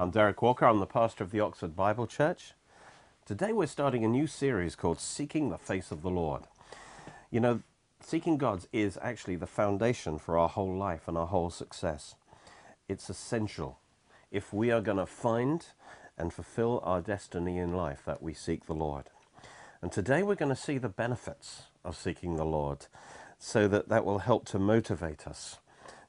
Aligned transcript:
I'm 0.00 0.10
Derek 0.10 0.40
Walker. 0.40 0.64
I'm 0.64 0.80
the 0.80 0.86
pastor 0.86 1.22
of 1.24 1.30
the 1.30 1.40
Oxford 1.40 1.76
Bible 1.76 2.06
Church. 2.06 2.54
Today 3.26 3.52
we're 3.52 3.66
starting 3.66 4.02
a 4.02 4.08
new 4.08 4.26
series 4.26 4.74
called 4.74 4.98
Seeking 4.98 5.50
the 5.50 5.58
Face 5.58 5.90
of 5.90 6.00
the 6.00 6.08
Lord. 6.08 6.44
You 7.30 7.40
know, 7.40 7.60
seeking 8.00 8.38
God's 8.38 8.66
is 8.72 8.98
actually 9.02 9.36
the 9.36 9.46
foundation 9.46 10.18
for 10.18 10.38
our 10.38 10.48
whole 10.48 10.74
life 10.74 11.06
and 11.06 11.18
our 11.18 11.26
whole 11.26 11.50
success. 11.50 12.14
It's 12.88 13.10
essential 13.10 13.78
if 14.30 14.54
we 14.54 14.70
are 14.70 14.80
going 14.80 14.96
to 14.96 15.04
find 15.04 15.66
and 16.16 16.32
fulfill 16.32 16.80
our 16.82 17.02
destiny 17.02 17.58
in 17.58 17.74
life 17.74 18.00
that 18.06 18.22
we 18.22 18.32
seek 18.32 18.64
the 18.64 18.72
Lord. 18.72 19.10
And 19.82 19.92
today 19.92 20.22
we're 20.22 20.34
going 20.34 20.48
to 20.48 20.56
see 20.56 20.78
the 20.78 20.88
benefits 20.88 21.64
of 21.84 21.94
seeking 21.94 22.36
the 22.36 22.46
Lord 22.46 22.86
so 23.38 23.68
that 23.68 23.90
that 23.90 24.06
will 24.06 24.20
help 24.20 24.46
to 24.46 24.58
motivate 24.58 25.26
us 25.26 25.58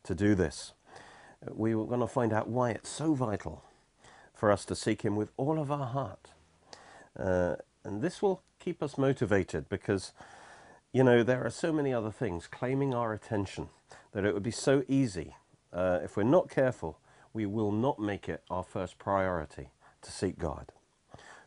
to 0.03 0.15
do 0.15 0.33
this 0.33 0.71
we 1.49 1.73
were 1.73 1.85
going 1.85 1.99
to 1.99 2.07
find 2.07 2.33
out 2.33 2.47
why 2.47 2.69
it's 2.69 2.89
so 2.89 3.13
vital 3.13 3.63
for 4.41 4.51
us 4.51 4.65
to 4.65 4.75
seek 4.75 5.03
Him 5.03 5.15
with 5.15 5.29
all 5.37 5.59
of 5.59 5.71
our 5.71 5.85
heart. 5.85 6.31
Uh, 7.15 7.57
and 7.83 8.01
this 8.01 8.23
will 8.23 8.41
keep 8.59 8.81
us 8.81 8.97
motivated 8.97 9.69
because, 9.69 10.13
you 10.91 11.03
know, 11.03 11.21
there 11.21 11.45
are 11.45 11.51
so 11.51 11.71
many 11.71 11.93
other 11.93 12.09
things 12.09 12.47
claiming 12.47 12.91
our 12.91 13.13
attention 13.13 13.69
that 14.13 14.25
it 14.25 14.33
would 14.33 14.41
be 14.41 14.49
so 14.49 14.83
easy. 14.87 15.35
Uh, 15.71 15.99
if 16.03 16.17
we're 16.17 16.23
not 16.23 16.49
careful, 16.49 16.97
we 17.33 17.45
will 17.45 17.71
not 17.71 17.99
make 17.99 18.27
it 18.27 18.41
our 18.49 18.63
first 18.63 18.97
priority 18.97 19.69
to 20.01 20.11
seek 20.11 20.39
God. 20.39 20.71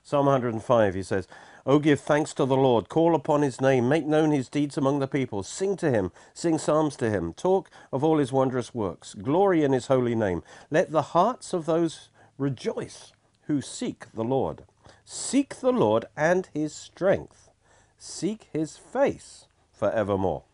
Psalm 0.05 0.27
105, 0.27 0.95
he 0.95 1.03
says, 1.03 1.27
Oh, 1.67 1.81
give 1.81 1.99
thanks 1.99 2.33
to 2.35 2.45
the 2.45 2.57
Lord, 2.57 2.89
call 2.89 3.17
upon 3.17 3.43
his 3.43 3.61
name, 3.61 3.89
make 3.89 4.07
known 4.07 4.31
his 4.31 4.49
deeds 4.49 4.79
among 4.79 5.01
the 5.01 5.09
people, 5.09 5.43
sing 5.43 5.77
to 5.79 5.91
him, 5.91 6.13
sing 6.33 6.59
psalms 6.59 6.95
to 6.97 7.11
him, 7.11 7.33
talk 7.33 7.71
of 7.93 8.05
all 8.05 8.19
his 8.19 8.31
wondrous 8.31 8.73
works, 8.73 9.15
glory 9.15 9.65
in 9.65 9.73
his 9.73 9.89
holy 9.89 10.15
name. 10.15 10.45
Let 10.71 10.93
the 10.93 11.03
hearts 11.03 11.53
of 11.53 11.67
those 11.67 12.11
rejoice 12.39 13.13
who 13.47 13.61
seek 13.61 14.07
the 14.13 14.25
Lord. 14.25 14.65
Seek 15.05 15.57
the 15.57 15.73
Lord 15.73 16.07
and 16.17 16.49
his 16.55 16.75
strength, 16.75 17.51
seek 17.99 18.49
his 18.53 18.77
face 18.77 19.47
for 19.73 19.91
evermore. 19.93 20.45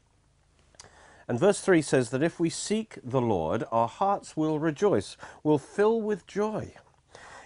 And 1.29 1.39
verse 1.39 1.61
3 1.61 1.83
says 1.83 2.11
that 2.11 2.25
if 2.25 2.41
we 2.41 2.51
seek 2.51 2.99
the 3.05 3.21
Lord, 3.21 3.63
our 3.71 3.87
hearts 3.87 4.37
will 4.37 4.59
rejoice, 4.59 5.17
will 5.45 5.59
fill 5.59 6.01
with 6.01 6.27
joy. 6.27 6.75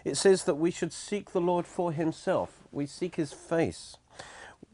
It 0.04 0.16
says 0.16 0.44
that 0.44 0.54
we 0.54 0.70
should 0.70 0.92
seek 0.92 1.32
the 1.32 1.40
Lord 1.40 1.66
for 1.66 1.92
himself. 1.92 2.62
We 2.72 2.86
seek 2.86 3.16
his 3.16 3.34
face. 3.34 3.98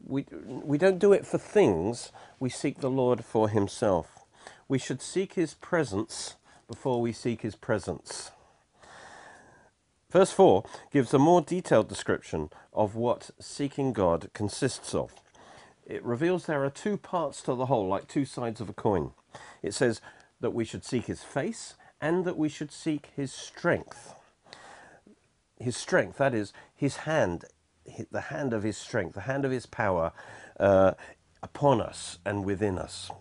We, 0.05 0.25
we 0.31 0.77
don't 0.77 0.99
do 0.99 1.13
it 1.13 1.25
for 1.25 1.37
things, 1.37 2.11
we 2.39 2.49
seek 2.49 2.79
the 2.79 2.89
Lord 2.89 3.23
for 3.23 3.49
himself. 3.49 4.25
We 4.67 4.79
should 4.79 5.01
seek 5.01 5.33
his 5.33 5.53
presence 5.55 6.35
before 6.67 7.01
we 7.01 7.11
seek 7.11 7.41
his 7.41 7.55
presence. 7.55 8.31
Verse 10.11 10.31
4 10.31 10.63
gives 10.91 11.13
a 11.13 11.19
more 11.19 11.41
detailed 11.41 11.87
description 11.87 12.49
of 12.73 12.95
what 12.95 13.31
seeking 13.39 13.93
God 13.93 14.29
consists 14.33 14.93
of. 14.93 15.13
It 15.85 16.03
reveals 16.03 16.45
there 16.45 16.63
are 16.63 16.69
two 16.69 16.97
parts 16.97 17.41
to 17.43 17.55
the 17.55 17.65
whole, 17.67 17.87
like 17.87 18.07
two 18.07 18.25
sides 18.25 18.61
of 18.61 18.69
a 18.69 18.73
coin. 18.73 19.11
It 19.63 19.73
says 19.73 20.01
that 20.39 20.51
we 20.51 20.65
should 20.65 20.85
seek 20.85 21.05
his 21.05 21.23
face 21.23 21.75
and 21.99 22.25
that 22.25 22.37
we 22.37 22.49
should 22.49 22.71
seek 22.71 23.09
his 23.15 23.31
strength 23.31 24.15
his 25.61 25.77
strength, 25.77 26.17
that 26.17 26.33
is, 26.33 26.53
his 26.75 26.97
hand, 26.97 27.45
the 28.11 28.21
hand 28.21 28.53
of 28.53 28.63
his 28.63 28.77
strength, 28.77 29.15
the 29.15 29.21
hand 29.21 29.45
of 29.45 29.51
his 29.51 29.65
power 29.65 30.11
uh, 30.59 30.93
upon 31.41 31.81
us 31.81 32.19
and 32.25 32.43
within 32.43 32.77
us. 32.77 33.11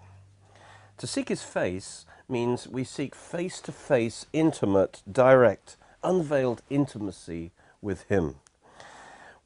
To 0.99 1.06
seek 1.06 1.29
his 1.29 1.43
face 1.43 2.05
means 2.29 2.69
we 2.69 2.84
seek 2.84 3.15
face 3.15 3.61
to 3.62 3.73
face, 3.73 4.27
intimate, 4.33 5.03
direct, 5.11 5.77
unveiled 6.03 6.62
intimacy 6.71 7.53
with 7.81 8.03
him. 8.05 8.37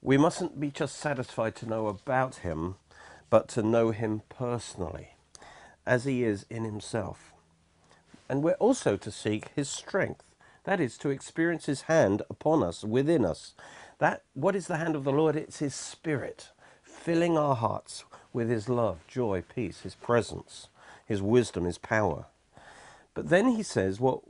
We 0.03 0.16
mustn't 0.16 0.60
be 0.60 0.70
just 0.70 0.97
satisfied 0.97 1.56
to 1.56 1.69
know 1.69 1.87
about 1.87 2.37
him, 2.37 2.76
but 3.31 3.48
to 3.48 3.62
know 3.62 3.91
him 3.91 4.22
personally, 4.28 5.16
as 5.87 6.04
he 6.04 6.25
is 6.25 6.44
in 6.50 6.65
himself. 6.65 7.32
And 8.28 8.42
we're 8.42 8.53
also 8.54 8.97
to 8.97 9.10
seek 9.10 9.48
his 9.54 9.69
strength. 9.69 10.25
That 10.65 10.81
is 10.81 10.97
to 10.98 11.10
experience 11.10 11.66
his 11.66 11.82
hand 11.82 12.22
upon 12.31 12.62
us, 12.62 12.84
within 12.84 13.25
us. 13.25 13.54
That 13.98 14.22
what 14.34 14.56
is 14.56 14.66
the 14.66 14.78
hand 14.78 14.97
of 14.97 15.04
the 15.04 15.12
Lord? 15.12 15.36
It's 15.36 15.59
his 15.59 15.75
spirit, 15.75 16.50
filling 16.82 17.36
our 17.38 17.54
hearts 17.54 18.04
with 18.32 18.48
his 18.48 18.69
love, 18.69 19.06
joy, 19.06 19.42
peace, 19.54 19.82
his 19.82 19.94
presence, 19.94 20.69
his 21.06 21.22
wisdom, 21.22 21.65
his 21.65 21.78
power. 21.78 22.26
But 23.15 23.28
then 23.28 23.50
he 23.50 23.62
says 23.62 24.00
what 24.00 24.21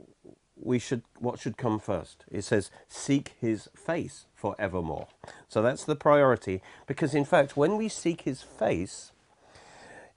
we 0.61 0.79
should 0.79 1.03
what 1.19 1.39
should 1.39 1.57
come 1.57 1.79
first. 1.79 2.25
It 2.31 2.43
says 2.43 2.71
seek 2.87 3.33
his 3.39 3.69
face 3.75 4.25
for 4.33 4.55
evermore. 4.57 5.07
So 5.47 5.61
that's 5.61 5.83
the 5.83 5.95
priority 5.95 6.61
because 6.87 7.13
in 7.13 7.25
fact 7.25 7.57
when 7.57 7.77
we 7.77 7.89
seek 7.89 8.21
his 8.21 8.41
face 8.41 9.11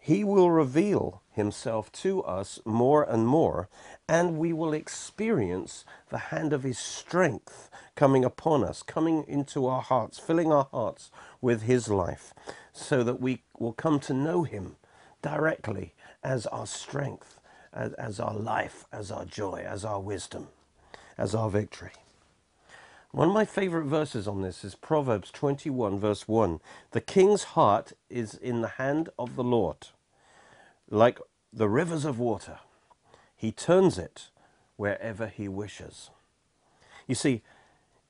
he 0.09 0.25
will 0.25 0.50
reveal 0.50 1.22
himself 1.32 1.93
to 1.93 2.22
us 2.22 2.60
more 2.65 3.03
and 3.03 3.26
more, 3.26 3.69
and 4.09 4.38
we 4.38 4.54
will 4.54 4.72
experience 4.72 5.84
the 6.09 6.19
hand 6.32 6.55
of 6.55 6.62
his 6.62 6.78
strength 6.78 7.69
coming 7.94 8.25
upon 8.25 8.65
us, 8.65 8.82
coming 8.82 9.22
into 9.28 9.66
our 9.66 9.82
hearts, 9.82 10.19
filling 10.19 10.50
our 10.50 10.69
hearts 10.70 11.10
with 11.43 11.62
his 11.62 11.88
life, 11.88 12.32
so 12.72 13.03
that 13.05 13.20
we 13.20 13.43
will 13.59 13.75
come 13.75 14.00
to 14.00 14.15
know 14.15 14.44
him 14.44 14.76
directly 15.20 15.94
as 16.25 16.47
our 16.47 16.66
strength, 16.66 17.38
as, 17.72 17.92
as 17.94 18.20
our 18.20 18.34
life, 18.34 18.86
as 18.92 19.10
our 19.10 19.24
joy, 19.24 19.64
as 19.66 19.84
our 19.84 20.00
wisdom, 20.00 20.48
as 21.16 21.34
our 21.34 21.50
victory. 21.50 21.92
One 23.12 23.28
of 23.28 23.34
my 23.34 23.44
favorite 23.44 23.86
verses 23.86 24.28
on 24.28 24.42
this 24.42 24.64
is 24.64 24.74
Proverbs 24.74 25.30
21, 25.30 25.98
verse 25.98 26.28
1. 26.28 26.60
The 26.90 27.00
king's 27.00 27.44
heart 27.44 27.92
is 28.10 28.34
in 28.34 28.60
the 28.60 28.68
hand 28.68 29.08
of 29.18 29.34
the 29.34 29.44
Lord, 29.44 29.88
like 30.90 31.18
the 31.52 31.68
rivers 31.68 32.04
of 32.04 32.18
water. 32.18 32.58
He 33.34 33.50
turns 33.50 33.98
it 33.98 34.28
wherever 34.76 35.26
he 35.26 35.48
wishes. 35.48 36.10
You 37.06 37.14
see, 37.14 37.42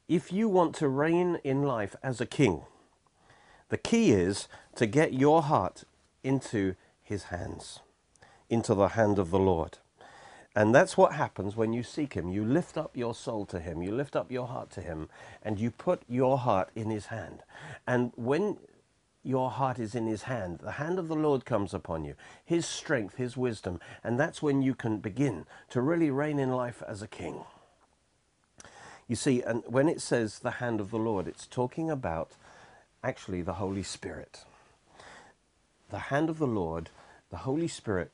if 0.09 0.33
you 0.33 0.49
want 0.49 0.75
to 0.77 0.89
reign 0.89 1.39
in 1.45 1.63
life 1.63 1.95
as 2.03 2.21
a 2.21 2.27
king, 2.27 2.63
the 3.69 3.79
key 3.79 4.11
is 4.11 4.49
to 4.77 4.87
get 4.87 5.13
your 5.13 5.43
heart 5.43 5.85
into 6.25 6.75
his 7.03 7.25
hands, 7.25 7.81
into 8.49 8.75
the 8.75 8.89
hand 8.89 9.19
of 9.19 9.31
the 9.31 9.39
Lord. 9.39 9.79
And 10.55 10.75
that's 10.75 10.97
what 10.97 11.13
happens 11.13 11.57
when 11.57 11.73
you 11.73 11.83
seek 11.83 12.15
him. 12.15 12.31
You 12.31 12.45
lift 12.45 12.77
up 12.77 12.97
your 12.97 13.15
soul 13.15 13.47
to 13.47 13.61
him, 13.61 13.83
you 13.83 13.93
lift 13.93 14.17
up 14.17 14.33
your 14.33 14.47
heart 14.47 14.71
to 14.73 14.81
him, 14.81 15.09
and 15.43 15.61
you 15.61 15.71
put 15.71 16.03
your 16.09 16.39
heart 16.39 16.71
in 16.75 16.91
his 16.91 17.07
hand. 17.07 17.43
And 17.87 18.13
when 18.17 18.59
your 19.23 19.51
heart 19.51 19.79
is 19.79 19.95
in 19.95 20.07
his 20.07 20.23
hand, 20.23 20.61
the 20.61 20.73
hand 20.73 20.99
of 20.99 21.09
the 21.09 21.15
Lord 21.15 21.45
comes 21.45 21.75
upon 21.75 22.05
you, 22.05 22.15
his 22.45 22.67
strength, 22.67 23.17
his 23.17 23.37
wisdom, 23.37 23.79
and 24.03 24.19
that's 24.19 24.43
when 24.43 24.63
you 24.63 24.75
can 24.75 24.99
begin 24.99 25.45
to 25.71 25.81
really 25.81 26.11
reign 26.11 26.39
in 26.39 26.51
life 26.51 26.83
as 26.89 27.03
a 27.03 27.09
king. 27.09 27.45
You 29.07 29.17
see, 29.17 29.43
and 29.43 29.63
when 29.67 29.89
it 29.89 30.01
says 30.01 30.39
the 30.39 30.53
hand 30.53 30.81
of 30.81 30.91
the 30.91 30.99
Lord, 30.99 31.29
it's 31.29 31.47
talking 31.47 31.91
about 31.91 32.33
actually 33.03 33.43
the 33.43 33.55
Holy 33.55 33.83
Spirit. 33.83 34.45
The 35.91 35.99
hand 35.99 36.29
of 36.29 36.39
the 36.39 36.47
Lord, 36.47 36.91
the 37.31 37.39
Holy 37.39 37.69
Spirit, 37.69 38.13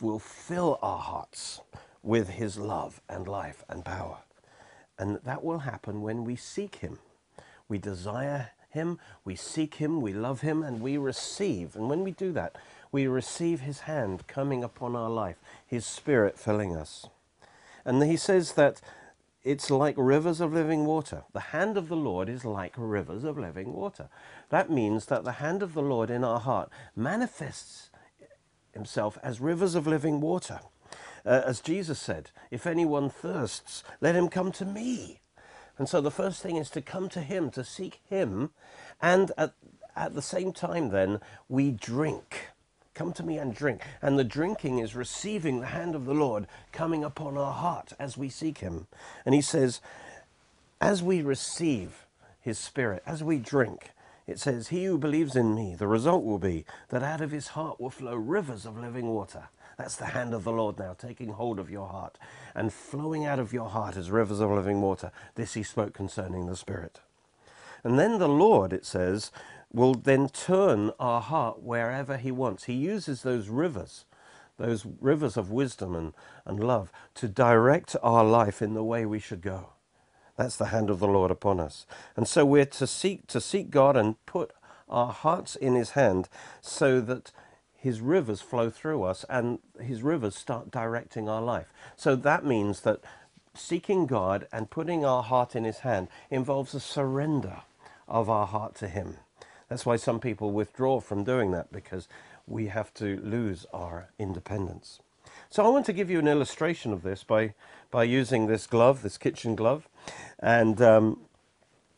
will 0.00 0.18
fill 0.18 0.78
our 0.82 0.98
hearts 0.98 1.60
with 2.02 2.30
his 2.30 2.58
love 2.58 3.00
and 3.08 3.28
life 3.28 3.64
and 3.68 3.84
power. 3.84 4.18
And 4.98 5.18
that 5.24 5.44
will 5.44 5.60
happen 5.60 6.02
when 6.02 6.24
we 6.24 6.36
seek 6.36 6.76
him. 6.76 6.98
We 7.68 7.78
desire 7.78 8.50
him, 8.70 8.98
we 9.24 9.36
seek 9.36 9.74
him, 9.74 10.00
we 10.00 10.12
love 10.12 10.40
him, 10.40 10.62
and 10.62 10.80
we 10.80 10.96
receive. 10.96 11.76
And 11.76 11.88
when 11.88 12.02
we 12.02 12.12
do 12.12 12.32
that, 12.32 12.56
we 12.90 13.06
receive 13.06 13.60
his 13.60 13.80
hand 13.80 14.26
coming 14.26 14.64
upon 14.64 14.96
our 14.96 15.10
life, 15.10 15.36
his 15.66 15.86
spirit 15.86 16.38
filling 16.38 16.76
us. 16.76 17.06
And 17.84 18.02
he 18.02 18.16
says 18.16 18.52
that 18.52 18.80
it's 19.44 19.70
like 19.70 19.94
rivers 19.98 20.40
of 20.40 20.52
living 20.52 20.86
water. 20.86 21.24
The 21.32 21.40
hand 21.40 21.76
of 21.76 21.88
the 21.88 21.96
Lord 21.96 22.28
is 22.28 22.44
like 22.44 22.74
rivers 22.76 23.24
of 23.24 23.38
living 23.38 23.72
water. 23.72 24.08
That 24.50 24.70
means 24.70 25.06
that 25.06 25.24
the 25.24 25.32
hand 25.32 25.62
of 25.62 25.74
the 25.74 25.82
Lord 25.82 26.10
in 26.10 26.22
our 26.22 26.38
heart 26.38 26.70
manifests 26.94 27.90
himself 28.72 29.18
as 29.22 29.40
rivers 29.40 29.74
of 29.74 29.86
living 29.86 30.20
water. 30.20 30.60
Uh, 31.24 31.42
as 31.46 31.60
Jesus 31.60 31.98
said, 31.98 32.30
if 32.50 32.66
anyone 32.66 33.08
thirsts, 33.08 33.84
let 34.00 34.14
him 34.14 34.28
come 34.28 34.50
to 34.52 34.64
me. 34.64 35.20
And 35.78 35.88
so 35.88 36.00
the 36.00 36.10
first 36.10 36.42
thing 36.42 36.56
is 36.56 36.70
to 36.70 36.82
come 36.82 37.08
to 37.10 37.20
him, 37.20 37.50
to 37.50 37.64
seek 37.64 38.00
him, 38.08 38.50
and 39.00 39.32
at, 39.38 39.54
at 39.96 40.14
the 40.14 40.22
same 40.22 40.52
time 40.52 40.90
then, 40.90 41.20
we 41.48 41.70
drink. 41.70 42.48
Come 42.94 43.12
to 43.14 43.22
me 43.22 43.38
and 43.38 43.54
drink. 43.54 43.82
And 44.02 44.18
the 44.18 44.24
drinking 44.24 44.78
is 44.78 44.94
receiving 44.94 45.60
the 45.60 45.66
hand 45.66 45.94
of 45.94 46.04
the 46.04 46.14
Lord 46.14 46.46
coming 46.72 47.02
upon 47.04 47.38
our 47.38 47.52
heart 47.52 47.92
as 47.98 48.18
we 48.18 48.28
seek 48.28 48.58
him. 48.58 48.86
And 49.24 49.34
he 49.34 49.40
says, 49.40 49.80
as 50.80 51.02
we 51.02 51.22
receive 51.22 52.06
his 52.40 52.58
spirit, 52.58 53.02
as 53.06 53.22
we 53.22 53.38
drink, 53.38 53.90
it 54.32 54.40
says, 54.40 54.68
He 54.68 54.84
who 54.86 54.98
believes 54.98 55.36
in 55.36 55.54
me, 55.54 55.74
the 55.74 55.86
result 55.86 56.24
will 56.24 56.38
be 56.38 56.64
that 56.88 57.02
out 57.02 57.20
of 57.20 57.30
his 57.30 57.48
heart 57.48 57.80
will 57.80 57.90
flow 57.90 58.16
rivers 58.16 58.66
of 58.66 58.78
living 58.78 59.08
water. 59.08 59.48
That's 59.76 59.96
the 59.96 60.06
hand 60.06 60.34
of 60.34 60.44
the 60.44 60.52
Lord 60.52 60.78
now, 60.78 60.94
taking 60.94 61.30
hold 61.30 61.58
of 61.58 61.70
your 61.70 61.88
heart 61.88 62.18
and 62.54 62.72
flowing 62.72 63.24
out 63.24 63.38
of 63.38 63.52
your 63.52 63.68
heart 63.68 63.96
as 63.96 64.10
rivers 64.10 64.40
of 64.40 64.50
living 64.50 64.80
water. 64.80 65.12
This 65.34 65.54
he 65.54 65.62
spoke 65.62 65.92
concerning 65.92 66.46
the 66.46 66.56
Spirit. 66.56 67.00
And 67.84 67.98
then 67.98 68.18
the 68.18 68.28
Lord, 68.28 68.72
it 68.72 68.86
says, 68.86 69.30
will 69.72 69.94
then 69.94 70.28
turn 70.28 70.92
our 70.98 71.20
heart 71.20 71.62
wherever 71.62 72.16
he 72.16 72.30
wants. 72.30 72.64
He 72.64 72.74
uses 72.74 73.22
those 73.22 73.48
rivers, 73.48 74.04
those 74.58 74.86
rivers 75.00 75.36
of 75.36 75.50
wisdom 75.50 75.94
and, 75.94 76.12
and 76.44 76.62
love, 76.62 76.90
to 77.14 77.28
direct 77.28 77.96
our 78.02 78.24
life 78.24 78.62
in 78.62 78.74
the 78.74 78.84
way 78.84 79.04
we 79.06 79.18
should 79.18 79.42
go. 79.42 79.70
That's 80.36 80.56
the 80.56 80.66
hand 80.66 80.90
of 80.90 80.98
the 80.98 81.08
Lord 81.08 81.30
upon 81.30 81.60
us. 81.60 81.86
And 82.16 82.26
so 82.26 82.44
we're 82.44 82.64
to 82.66 82.86
seek 82.86 83.26
to 83.28 83.40
seek 83.40 83.70
God 83.70 83.96
and 83.96 84.24
put 84.26 84.52
our 84.88 85.12
hearts 85.12 85.56
in 85.56 85.74
his 85.74 85.90
hand 85.90 86.28
so 86.60 87.00
that 87.00 87.32
his 87.76 88.00
rivers 88.00 88.40
flow 88.40 88.70
through 88.70 89.02
us 89.02 89.24
and 89.28 89.58
his 89.80 90.02
rivers 90.02 90.36
start 90.36 90.70
directing 90.70 91.28
our 91.28 91.42
life. 91.42 91.72
So 91.96 92.14
that 92.16 92.44
means 92.44 92.80
that 92.82 93.00
seeking 93.54 94.06
God 94.06 94.46
and 94.52 94.70
putting 94.70 95.04
our 95.04 95.22
heart 95.22 95.56
in 95.56 95.64
his 95.64 95.78
hand 95.80 96.08
involves 96.30 96.74
a 96.74 96.80
surrender 96.80 97.62
of 98.08 98.30
our 98.30 98.46
heart 98.46 98.74
to 98.76 98.88
him. 98.88 99.16
That's 99.68 99.86
why 99.86 99.96
some 99.96 100.20
people 100.20 100.52
withdraw 100.52 101.00
from 101.00 101.24
doing 101.24 101.50
that 101.52 101.72
because 101.72 102.08
we 102.46 102.66
have 102.68 102.92
to 102.94 103.18
lose 103.22 103.66
our 103.72 104.08
independence. 104.18 105.00
So 105.52 105.66
I 105.66 105.68
want 105.68 105.84
to 105.84 105.92
give 105.92 106.08
you 106.10 106.18
an 106.18 106.28
illustration 106.28 106.94
of 106.94 107.02
this 107.02 107.24
by, 107.24 107.52
by 107.90 108.04
using 108.04 108.46
this 108.46 108.66
glove, 108.66 109.02
this 109.02 109.18
kitchen 109.18 109.54
glove. 109.54 109.86
And 110.38 110.80
um, 110.80 111.20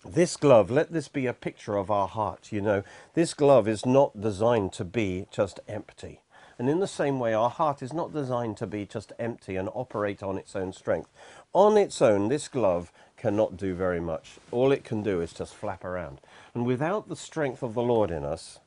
this 0.05 0.37
glove, 0.37 0.73
let 0.73 0.93
this 0.93 1.07
be 1.07 1.27
a 1.27 1.33
picture 1.33 1.77
of 1.77 1.89
our 1.89 2.09
heart. 2.09 2.51
You 2.51 2.61
know, 2.61 2.83
this 3.15 3.33
glove 3.33 3.69
is 3.69 3.87
not 3.87 4.21
designed 4.21 4.73
to 4.73 4.85
be 4.85 5.27
just 5.31 5.61
empty. 5.69 6.21
And 6.59 6.69
in 6.69 6.81
the 6.81 6.89
same 6.89 7.21
way, 7.21 7.33
our 7.33 7.49
heart 7.49 7.81
is 7.81 7.93
not 7.93 8.13
designed 8.13 8.57
to 8.57 8.67
be 8.67 8.87
just 8.87 9.13
empty 9.21 9.55
and 9.55 9.69
operate 9.73 10.21
on 10.21 10.37
its 10.37 10.57
own 10.57 10.73
strength. 10.73 11.11
On 11.53 11.77
its 11.77 12.03
own, 12.03 12.27
this 12.27 12.49
glove 12.49 12.91
cannot 13.17 13.57
do 13.57 13.73
very 13.77 14.01
much. 14.01 14.33
All 14.51 14.73
it 14.73 14.83
can 14.83 15.05
do 15.05 15.21
is 15.21 15.33
just 15.33 15.55
flap 15.55 15.85
around. 15.85 16.21
And 16.55 16.67
without 16.67 17.09
the 17.09 17.15
strength 17.15 17.63
of 17.63 17.75
the 17.75 17.83
Lord 17.83 18.11
in 18.11 18.25
us, 18.25 18.59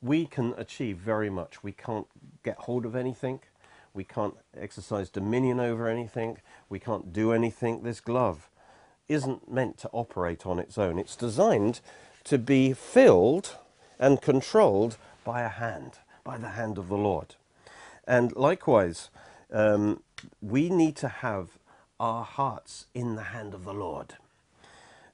we 0.00 0.24
can 0.24 0.54
achieve 0.56 0.96
very 0.96 1.28
much. 1.28 1.62
We 1.62 1.72
can't 1.72 2.06
get 2.42 2.56
hold 2.60 2.86
of 2.86 2.96
anything. 2.96 3.40
We 3.96 4.04
can't 4.04 4.36
exercise 4.56 5.08
dominion 5.10 5.58
over 5.58 5.88
anything. 5.88 6.38
We 6.68 6.78
can't 6.78 7.12
do 7.12 7.32
anything. 7.32 7.82
This 7.82 8.00
glove 8.00 8.50
isn't 9.08 9.50
meant 9.50 9.78
to 9.78 9.90
operate 9.92 10.46
on 10.46 10.58
its 10.58 10.76
own. 10.78 10.98
It's 10.98 11.16
designed 11.16 11.80
to 12.24 12.38
be 12.38 12.74
filled 12.74 13.56
and 13.98 14.20
controlled 14.20 14.98
by 15.24 15.42
a 15.42 15.48
hand, 15.48 15.98
by 16.22 16.36
the 16.36 16.50
hand 16.50 16.76
of 16.76 16.88
the 16.88 16.96
Lord. 16.96 17.36
And 18.06 18.36
likewise, 18.36 19.10
um, 19.52 20.02
we 20.42 20.68
need 20.68 20.96
to 20.96 21.08
have 21.08 21.58
our 21.98 22.24
hearts 22.24 22.86
in 22.94 23.14
the 23.16 23.22
hand 23.22 23.54
of 23.54 23.64
the 23.64 23.74
Lord. 23.74 24.14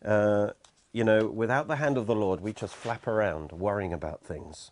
Uh, 0.04 0.50
you 0.92 1.04
know, 1.04 1.28
without 1.28 1.68
the 1.68 1.76
hand 1.76 1.96
of 1.96 2.06
the 2.06 2.14
Lord, 2.14 2.40
we 2.40 2.52
just 2.52 2.74
flap 2.74 3.06
around 3.06 3.52
worrying 3.52 3.92
about 3.92 4.24
things. 4.24 4.70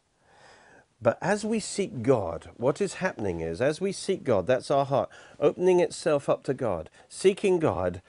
But 1.03 1.19
as 1.23 1.45
we 1.45 1.61
seek 1.61 2.03
God, 2.03 2.51
what 2.57 2.81
is 2.81 2.95
happening 2.95 3.41
is, 3.41 3.61
as 3.61 3.81
we 3.81 3.93
seek 3.93 4.25
God, 4.25 4.47
that's 4.47 4.71
our 4.71 4.85
heart, 4.85 5.09
opening 5.39 5.81
itself 5.81 6.29
up 6.29 6.43
to 6.45 6.55
God, 6.55 6.91
seeking 7.09 7.59
God, 7.59 8.03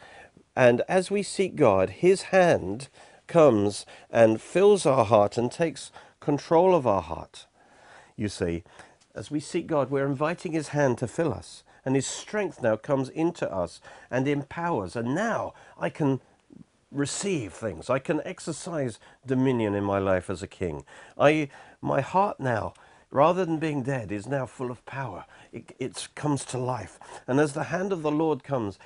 and 0.55 0.81
as 0.89 1.09
we 1.09 1.23
seek 1.23 1.55
God, 1.55 1.89
His 1.89 2.23
hand 2.23 2.89
comes 3.27 3.85
and 4.09 4.41
fills 4.41 4.85
our 4.85 5.05
heart 5.05 5.37
and 5.37 5.51
takes 5.51 5.91
control 6.19 6.75
of 6.75 6.85
our 6.85 7.01
heart. 7.01 7.45
You 8.17 8.27
see, 8.27 8.63
as 9.15 9.31
we 9.31 9.39
seek 9.39 9.67
God, 9.67 9.89
we're 9.89 10.05
inviting 10.05 10.51
His 10.51 10.69
hand 10.69 10.97
to 10.97 11.07
fill 11.07 11.33
us, 11.33 11.63
and 11.85 11.95
His 11.95 12.05
strength 12.07 12.61
now 12.61 12.75
comes 12.75 13.07
into 13.09 13.49
us 13.51 13.79
and 14.11 14.27
empowers. 14.27 14.97
And 14.97 15.15
now 15.15 15.53
I 15.79 15.89
can 15.89 16.19
receive 16.91 17.53
things. 17.53 17.89
I 17.89 17.99
can 17.99 18.21
exercise 18.25 18.99
dominion 19.25 19.75
in 19.75 19.83
my 19.83 19.99
life 19.99 20.29
as 20.29 20.43
a 20.43 20.47
king. 20.47 20.83
I, 21.17 21.49
my 21.81 22.01
heart 22.01 22.39
now, 22.39 22.73
rather 23.11 23.45
than 23.45 23.59
being 23.59 23.83
dead, 23.83 24.11
is 24.11 24.27
now 24.27 24.45
full 24.45 24.71
of 24.71 24.85
power. 24.85 25.25
It, 25.51 26.09
comes 26.15 26.43
to 26.45 26.57
life. 26.57 26.99
And 27.27 27.39
as 27.39 27.53
the 27.53 27.65
hand 27.65 27.91
of 27.91 28.01
the 28.01 28.11
Lord 28.11 28.43
comes, 28.43 28.79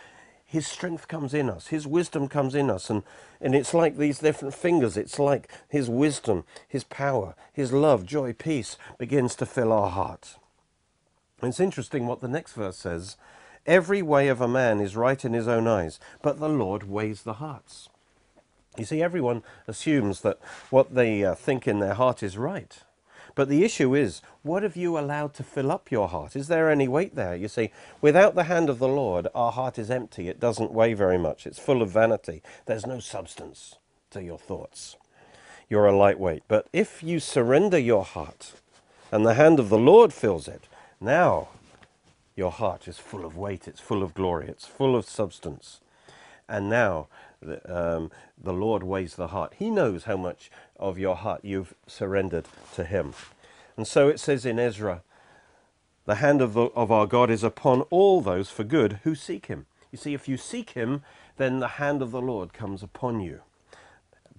his 0.45 0.67
strength 0.67 1.07
comes 1.07 1.33
in 1.33 1.49
us, 1.49 1.67
His 1.67 1.87
wisdom 1.87 2.27
comes 2.27 2.55
in 2.55 2.69
us. 2.69 2.89
And, 2.89 3.03
and 3.41 3.55
it's 3.55 3.73
like 3.73 3.97
these 3.97 4.19
different 4.19 4.53
fingers. 4.53 4.95
It's 4.95 5.19
like 5.19 5.51
His 5.67 5.89
wisdom, 5.89 6.45
His 6.67 6.83
power, 6.83 7.35
His 7.51 7.73
love, 7.73 8.05
joy, 8.05 8.33
peace 8.33 8.77
begins 8.97 9.35
to 9.35 9.45
fill 9.45 9.73
our 9.73 9.89
hearts. 9.89 10.37
It's 11.41 11.59
interesting 11.59 12.07
what 12.07 12.21
the 12.21 12.27
next 12.27 12.53
verse 12.53 12.77
says. 12.77 13.17
Every 13.65 14.01
way 14.01 14.27
of 14.27 14.39
a 14.39 14.47
man 14.47 14.79
is 14.79 14.95
right 14.95 15.23
in 15.25 15.33
his 15.33 15.47
own 15.47 15.67
eyes, 15.67 15.99
but 16.21 16.39
the 16.39 16.47
Lord 16.49 16.83
weighs 16.83 17.23
the 17.23 17.33
hearts. 17.33 17.89
You 18.77 18.85
see, 18.85 19.01
everyone 19.01 19.41
assumes 19.67 20.21
that 20.21 20.37
what 20.69 20.93
they 20.93 21.23
uh, 21.23 21.33
think 21.33 21.67
in 21.67 21.79
their 21.79 21.95
heart 21.95 22.21
is 22.21 22.37
right. 22.37 22.77
But 23.35 23.49
the 23.49 23.63
issue 23.65 23.93
is, 23.93 24.21
what 24.43 24.63
have 24.63 24.77
you 24.77 24.97
allowed 24.97 25.33
to 25.35 25.43
fill 25.43 25.71
up 25.71 25.91
your 25.91 26.07
heart? 26.07 26.35
Is 26.37 26.47
there 26.47 26.71
any 26.71 26.87
weight 26.87 27.15
there? 27.15 27.35
You 27.35 27.49
see, 27.49 27.71
without 28.01 28.33
the 28.33 28.45
hand 28.45 28.69
of 28.69 28.79
the 28.79 28.87
Lord, 28.87 29.27
our 29.35 29.51
heart 29.51 29.77
is 29.77 29.91
empty. 29.91 30.29
It 30.29 30.39
doesn't 30.39 30.71
weigh 30.71 30.93
very 30.93 31.17
much. 31.17 31.45
It's 31.45 31.59
full 31.59 31.81
of 31.81 31.89
vanity. 31.89 32.41
There's 32.65 32.85
no 32.85 32.99
substance 32.99 33.75
to 34.11 34.23
your 34.23 34.37
thoughts. 34.37 34.95
You're 35.69 35.85
a 35.85 35.97
lightweight. 35.97 36.43
But 36.47 36.67
if 36.71 37.03
you 37.03 37.19
surrender 37.19 37.77
your 37.77 38.05
heart 38.05 38.53
and 39.11 39.25
the 39.25 39.33
hand 39.33 39.59
of 39.59 39.67
the 39.67 39.77
Lord 39.77 40.13
fills 40.13 40.47
it, 40.47 40.63
now 41.01 41.49
your 42.35 42.51
heart 42.51 42.87
is 42.87 42.99
full 42.99 43.25
of 43.25 43.35
weight. 43.35 43.67
It's 43.67 43.81
full 43.81 44.01
of 44.01 44.13
glory. 44.13 44.47
It's 44.47 44.65
full 44.65 44.95
of 44.95 45.05
substance. 45.05 45.81
And 46.47 46.69
now 46.69 47.07
um, 47.65 48.11
the 48.41 48.53
Lord 48.53 48.83
weighs 48.83 49.15
the 49.15 49.27
heart. 49.27 49.53
He 49.57 49.69
knows 49.69 50.05
how 50.05 50.17
much 50.17 50.49
of 50.79 50.97
your 50.97 51.15
heart 51.15 51.41
you've 51.43 51.73
surrendered 51.87 52.45
to 52.75 52.83
Him. 52.83 53.13
And 53.77 53.87
so 53.87 54.07
it 54.07 54.19
says 54.19 54.45
in 54.45 54.59
Ezra, 54.59 55.01
the 56.05 56.15
hand 56.15 56.41
of, 56.41 56.53
the, 56.53 56.65
of 56.75 56.91
our 56.91 57.07
God 57.07 57.29
is 57.29 57.43
upon 57.43 57.81
all 57.83 58.21
those 58.21 58.49
for 58.49 58.63
good 58.63 58.99
who 59.03 59.15
seek 59.15 59.47
Him. 59.47 59.65
You 59.91 59.97
see, 59.97 60.13
if 60.13 60.27
you 60.27 60.37
seek 60.37 60.71
Him, 60.71 61.01
then 61.37 61.59
the 61.59 61.67
hand 61.79 62.01
of 62.01 62.11
the 62.11 62.21
Lord 62.21 62.53
comes 62.53 62.83
upon 62.83 63.19
you. 63.19 63.41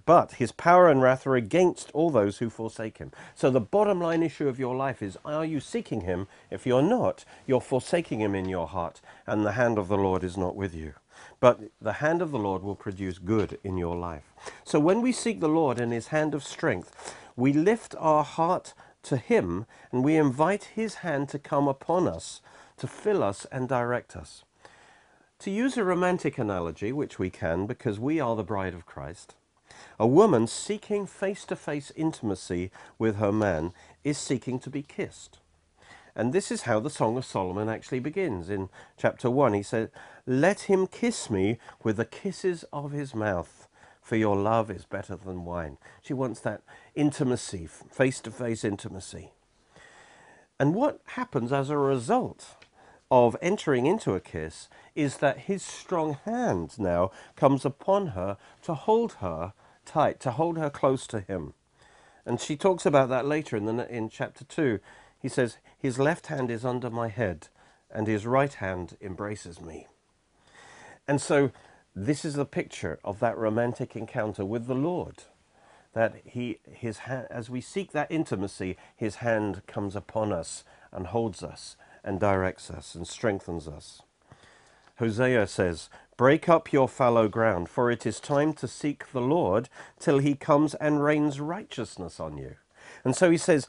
But 0.07 0.31
his 0.35 0.53
power 0.53 0.89
and 0.89 1.01
wrath 1.01 1.27
are 1.27 1.35
against 1.35 1.91
all 1.93 2.09
those 2.09 2.37
who 2.37 2.49
forsake 2.49 2.97
him. 2.99 3.11
So 3.35 3.49
the 3.49 3.59
bottom 3.59 3.99
line 3.99 4.23
issue 4.23 4.47
of 4.47 4.57
your 4.57 4.73
life 4.73 5.03
is 5.03 5.17
are 5.25 5.43
you 5.43 5.59
seeking 5.59 6.01
him? 6.01 6.29
If 6.49 6.65
you're 6.65 6.81
not, 6.81 7.25
you're 7.45 7.59
forsaking 7.59 8.21
him 8.21 8.33
in 8.33 8.47
your 8.47 8.67
heart, 8.67 9.01
and 9.27 9.45
the 9.45 9.51
hand 9.51 9.77
of 9.77 9.89
the 9.89 9.97
Lord 9.97 10.23
is 10.23 10.37
not 10.37 10.55
with 10.55 10.73
you. 10.73 10.93
But 11.39 11.59
the 11.79 11.93
hand 11.93 12.21
of 12.21 12.31
the 12.31 12.39
Lord 12.39 12.63
will 12.63 12.75
produce 12.75 13.19
good 13.19 13.59
in 13.63 13.77
your 13.77 13.95
life. 13.95 14.33
So 14.63 14.79
when 14.79 15.01
we 15.01 15.11
seek 15.11 15.39
the 15.39 15.49
Lord 15.49 15.79
in 15.79 15.91
his 15.91 16.07
hand 16.07 16.33
of 16.33 16.43
strength, 16.43 17.15
we 17.35 17.53
lift 17.53 17.95
our 17.99 18.23
heart 18.23 18.73
to 19.03 19.17
him 19.17 19.65
and 19.91 20.03
we 20.03 20.15
invite 20.15 20.65
his 20.75 20.95
hand 20.95 21.29
to 21.29 21.39
come 21.39 21.67
upon 21.67 22.07
us, 22.07 22.41
to 22.77 22.87
fill 22.87 23.23
us 23.23 23.45
and 23.51 23.69
direct 23.69 24.15
us. 24.15 24.43
To 25.39 25.51
use 25.51 25.77
a 25.77 25.83
romantic 25.83 26.39
analogy, 26.39 26.91
which 26.91 27.19
we 27.19 27.29
can 27.29 27.67
because 27.67 27.99
we 27.99 28.19
are 28.19 28.35
the 28.35 28.43
bride 28.43 28.73
of 28.73 28.87
Christ, 28.87 29.35
a 29.99 30.07
woman 30.07 30.47
seeking 30.47 31.05
face 31.05 31.45
to 31.45 31.55
face 31.55 31.91
intimacy 31.95 32.71
with 32.97 33.17
her 33.17 33.31
man 33.31 33.73
is 34.03 34.17
seeking 34.17 34.59
to 34.59 34.69
be 34.69 34.81
kissed. 34.81 35.39
And 36.17 36.33
this 36.33 36.51
is 36.51 36.63
how 36.63 36.79
the 36.79 36.89
Song 36.89 37.15
of 37.15 37.25
Solomon 37.25 37.69
actually 37.69 37.99
begins. 37.99 38.49
In 38.49 38.69
chapter 38.97 39.29
1, 39.29 39.53
he 39.53 39.61
says, 39.61 39.89
Let 40.25 40.61
him 40.61 40.87
kiss 40.87 41.29
me 41.29 41.59
with 41.83 41.97
the 41.97 42.05
kisses 42.05 42.65
of 42.73 42.91
his 42.91 43.13
mouth, 43.13 43.67
for 44.01 44.15
your 44.15 44.35
love 44.35 44.71
is 44.71 44.83
better 44.83 45.15
than 45.15 45.45
wine. 45.45 45.77
She 46.01 46.15
wants 46.15 46.39
that 46.39 46.63
intimacy, 46.95 47.67
face 47.67 48.19
to 48.21 48.31
face 48.31 48.65
intimacy. 48.65 49.31
And 50.59 50.73
what 50.73 51.01
happens 51.05 51.53
as 51.53 51.69
a 51.69 51.77
result 51.77 52.55
of 53.11 53.37
entering 53.39 53.85
into 53.85 54.15
a 54.15 54.19
kiss 54.19 54.69
is 54.95 55.17
that 55.17 55.41
his 55.41 55.61
strong 55.61 56.17
hand 56.25 56.79
now 56.79 57.11
comes 57.35 57.63
upon 57.63 58.07
her 58.07 58.37
to 58.63 58.73
hold 58.73 59.13
her 59.13 59.53
tight, 59.85 60.19
to 60.21 60.31
hold 60.31 60.57
her 60.57 60.71
close 60.71 61.05
to 61.07 61.19
him. 61.19 61.53
And 62.25 62.41
she 62.41 62.57
talks 62.57 62.87
about 62.87 63.09
that 63.09 63.27
later 63.27 63.55
in, 63.55 63.65
the, 63.65 63.87
in 63.87 64.09
chapter 64.09 64.43
2. 64.43 64.79
He 65.21 65.29
says, 65.29 65.57
His 65.77 65.99
left 65.99 66.27
hand 66.27 66.49
is 66.49 66.65
under 66.65 66.89
my 66.89 67.07
head, 67.07 67.49
and 67.91 68.07
his 68.07 68.25
right 68.25 68.53
hand 68.53 68.97
embraces 69.01 69.61
me. 69.61 69.87
And 71.07 71.21
so, 71.21 71.51
this 71.95 72.25
is 72.25 72.35
the 72.35 72.45
picture 72.45 72.99
of 73.03 73.19
that 73.19 73.37
romantic 73.37 73.95
encounter 73.95 74.45
with 74.45 74.67
the 74.67 74.75
Lord. 74.75 75.23
That 75.93 76.15
he, 76.25 76.59
his 76.69 76.99
hand, 76.99 77.27
as 77.31 77.49
we 77.49 77.61
seek 77.61 77.91
that 77.91 78.11
intimacy, 78.11 78.77
his 78.95 79.15
hand 79.15 79.65
comes 79.65 79.95
upon 79.95 80.31
us 80.31 80.63
and 80.91 81.07
holds 81.07 81.41
us 81.43 81.75
and 82.03 82.19
directs 82.19 82.69
us 82.69 82.93
and 82.93 83.07
strengthens 83.07 83.67
us. 83.67 84.01
Hosea 84.99 85.47
says, 85.47 85.89
Break 86.17 86.49
up 86.49 86.73
your 86.73 86.87
fallow 86.87 87.27
ground, 87.27 87.69
for 87.69 87.91
it 87.91 88.05
is 88.05 88.19
time 88.19 88.53
to 88.53 88.67
seek 88.67 89.11
the 89.11 89.21
Lord 89.21 89.69
till 89.99 90.17
he 90.19 90.33
comes 90.35 90.73
and 90.75 91.03
rains 91.03 91.39
righteousness 91.39 92.19
on 92.19 92.37
you. 92.37 92.55
And 93.07 93.15
so 93.15 93.31
he 93.31 93.37
says, 93.37 93.67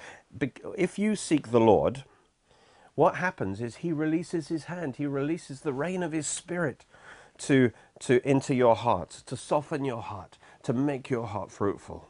if 0.77 0.99
you 0.99 1.15
seek 1.15 1.53
the 1.53 1.61
Lord, 1.61 2.03
what 2.97 3.15
happens 3.15 3.61
is 3.61 3.77
he 3.77 3.93
releases 3.93 4.49
his 4.49 4.65
hand, 4.65 4.97
he 4.97 5.07
releases 5.07 5.61
the 5.61 5.73
rain 5.73 6.03
of 6.03 6.11
his 6.11 6.27
spirit 6.27 6.85
to, 7.39 7.71
to, 8.01 8.29
into 8.29 8.53
your 8.53 8.75
heart, 8.75 9.23
to 9.27 9.37
soften 9.37 9.85
your 9.85 10.03
heart, 10.03 10.39
to 10.65 10.73
make 10.73 11.09
your 11.09 11.29
heart 11.29 11.53
fruitful. 11.53 12.09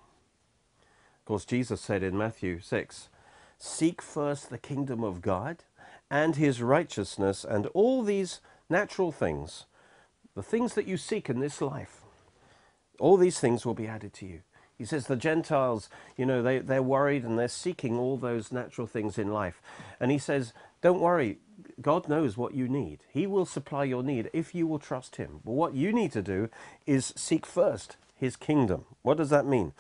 Of 1.19 1.25
course, 1.27 1.45
Jesus 1.45 1.83
said 1.83 2.03
in 2.03 2.17
Matthew 2.17 2.61
6 2.61 3.11
Seek 3.59 4.01
first 4.01 4.49
the 4.49 4.57
kingdom 4.57 5.05
of 5.05 5.21
God 5.21 5.65
and 6.11 6.37
his 6.37 6.63
righteousness, 6.63 7.45
and 7.45 7.67
all 7.75 8.03
these 8.03 8.41
natural 8.71 9.13
things, 9.13 9.67
the 10.35 10.43
things 10.43 10.73
that 10.73 10.87
you 10.87 10.97
seek 10.97 11.29
in 11.29 11.41
this 11.41 11.61
life, 11.61 12.01
all 12.99 13.19
these 13.19 13.39
things 13.39 13.67
will 13.67 13.75
be 13.75 13.87
added 13.87 14.15
to 14.15 14.25
you. 14.25 14.41
He 14.79 14.85
says 14.85 15.07
the 15.09 15.17
Gentiles, 15.17 15.91
you 16.17 16.25
know, 16.25 16.41
they, 16.41 16.61
they're 16.61 16.83
worried 16.83 17.25
and 17.25 17.37
they're 17.37 17.49
seeking 17.49 17.99
all 17.99 18.17
those 18.17 18.53
natural 18.53 18.87
things 18.87 19.19
in 19.19 19.33
life. 19.33 19.61
And 19.99 20.13
he 20.13 20.19
says, 20.19 20.53
don't 20.81 21.01
worry, 21.01 21.39
God 21.81 22.09
knows 22.09 22.37
what 22.37 22.55
you 22.55 22.69
need. 22.69 23.01
He 23.13 23.27
will 23.27 23.47
supply 23.47 23.85
your 23.85 24.03
need 24.03 24.31
if 24.33 24.55
you 24.55 24.67
will 24.67 24.79
trust 24.79 25.17
Him. 25.17 25.41
But 25.45 25.53
what 25.53 25.75
you 25.75 25.93
need 25.93 26.13
to 26.13 26.23
do 26.23 26.49
is 26.87 27.13
seek 27.17 27.47
first 27.47 27.97
His 28.15 28.37
kingdom. 28.37 28.85
What 29.03 29.17
does 29.17 29.31
that 29.31 29.47
mean? 29.47 29.73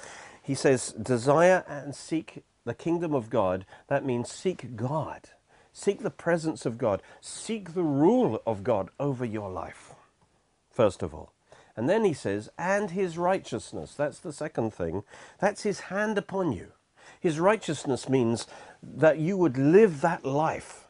He 0.42 0.54
says, 0.54 0.92
desire 0.92 1.64
and 1.68 1.94
seek 1.94 2.42
the 2.64 2.74
kingdom 2.74 3.14
of 3.14 3.30
God. 3.30 3.64
That 3.88 4.04
means 4.04 4.30
seek 4.30 4.76
God. 4.76 5.30
Seek 5.72 6.02
the 6.02 6.10
presence 6.10 6.66
of 6.66 6.78
God. 6.78 7.02
Seek 7.20 7.74
the 7.74 7.82
rule 7.82 8.42
of 8.46 8.64
God 8.64 8.90
over 8.98 9.24
your 9.24 9.50
life, 9.50 9.94
first 10.70 11.02
of 11.02 11.14
all. 11.14 11.32
And 11.78 11.88
then 11.88 12.04
he 12.04 12.12
says, 12.12 12.50
and 12.58 12.90
his 12.90 13.16
righteousness. 13.16 13.94
That's 13.94 14.18
the 14.18 14.32
second 14.32 14.74
thing. 14.74 15.04
That's 15.38 15.62
his 15.62 15.78
hand 15.82 16.18
upon 16.18 16.50
you. 16.50 16.72
His 17.20 17.38
righteousness 17.38 18.08
means 18.08 18.48
that 18.82 19.20
you 19.20 19.36
would 19.36 19.56
live 19.56 20.00
that 20.00 20.24
life 20.24 20.88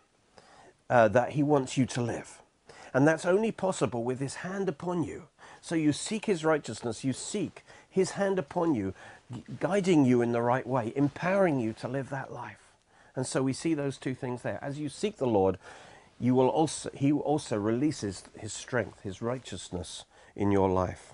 uh, 0.88 1.09
that 1.09 1.33
he 1.33 1.42
wants 1.42 1.76
you 1.76 1.85
to 1.85 2.00
live. 2.00 2.40
And 2.95 3.07
that's 3.07 3.26
only 3.26 3.52
possible 3.52 4.02
with 4.02 4.18
his 4.18 4.37
hand 4.37 4.66
upon 4.66 5.02
you. 5.02 5.25
So 5.61 5.75
you 5.75 5.92
seek 5.92 6.25
his 6.25 6.42
righteousness, 6.42 7.04
you 7.04 7.12
seek 7.12 7.66
his 7.90 8.12
hand 8.12 8.38
upon 8.38 8.75
you, 8.75 8.95
guiding 9.61 10.07
you 10.07 10.23
in 10.23 10.33
the 10.33 10.40
right 10.40 10.66
way, 10.66 10.95
empowering 10.97 11.61
you 11.61 11.75
to 11.75 11.88
live 11.88 12.09
that 12.09 12.33
life. 12.33 12.73
And 13.14 13.26
so 13.26 13.42
we 13.42 13.52
see 13.52 13.75
those 13.75 13.99
two 13.99 14.14
things 14.14 14.40
there. 14.40 14.59
As 14.62 14.78
you 14.78 14.88
seek 14.88 15.18
the 15.18 15.26
Lord, 15.26 15.59
you 16.18 16.35
will 16.35 16.49
also, 16.49 16.88
he 16.95 17.12
also 17.12 17.59
releases 17.59 18.25
his 18.38 18.54
strength, 18.54 19.02
his 19.02 19.21
righteousness 19.21 20.07
in 20.38 20.50
your 20.50 20.71
life. 20.71 21.12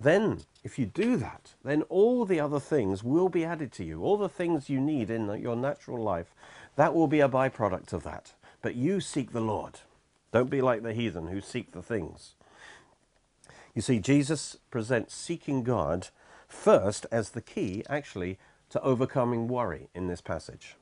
Then, 0.00 0.40
if 0.64 0.78
you 0.78 0.86
do 0.86 1.16
that, 1.18 1.52
then 1.62 1.82
all 1.82 2.24
the 2.24 2.40
other 2.40 2.58
things 2.58 3.04
will 3.04 3.28
be 3.28 3.44
added 3.44 3.70
to 3.72 3.84
you. 3.84 4.02
All 4.02 4.16
the 4.16 4.28
things 4.28 4.70
you 4.70 4.80
need 4.80 5.10
in 5.10 5.28
your 5.40 5.56
natural 5.56 6.02
life, 6.02 6.34
that 6.76 6.94
will 6.94 7.06
be 7.06 7.20
a 7.20 7.28
byproduct 7.28 7.92
of 7.92 8.02
that. 8.04 8.32
But 8.62 8.74
you 8.74 9.00
seek 9.00 9.32
the 9.32 9.40
Lord. 9.40 9.80
Don't 10.32 10.50
be 10.50 10.62
like 10.62 10.82
the 10.82 10.94
heathen 10.94 11.28
who 11.28 11.40
seek 11.40 11.72
the 11.72 11.82
things. 11.82 12.34
You 13.74 13.82
see, 13.82 13.98
Jesus 13.98 14.56
presents 14.70 15.14
seeking 15.14 15.62
God 15.62 16.08
first 16.48 17.06
as 17.10 17.30
the 17.30 17.40
key, 17.40 17.84
actually, 17.88 18.38
to 18.70 18.80
overcoming 18.82 19.48
worry 19.48 19.88
in 19.94 20.06
this 20.06 20.20
passage. 20.20 20.76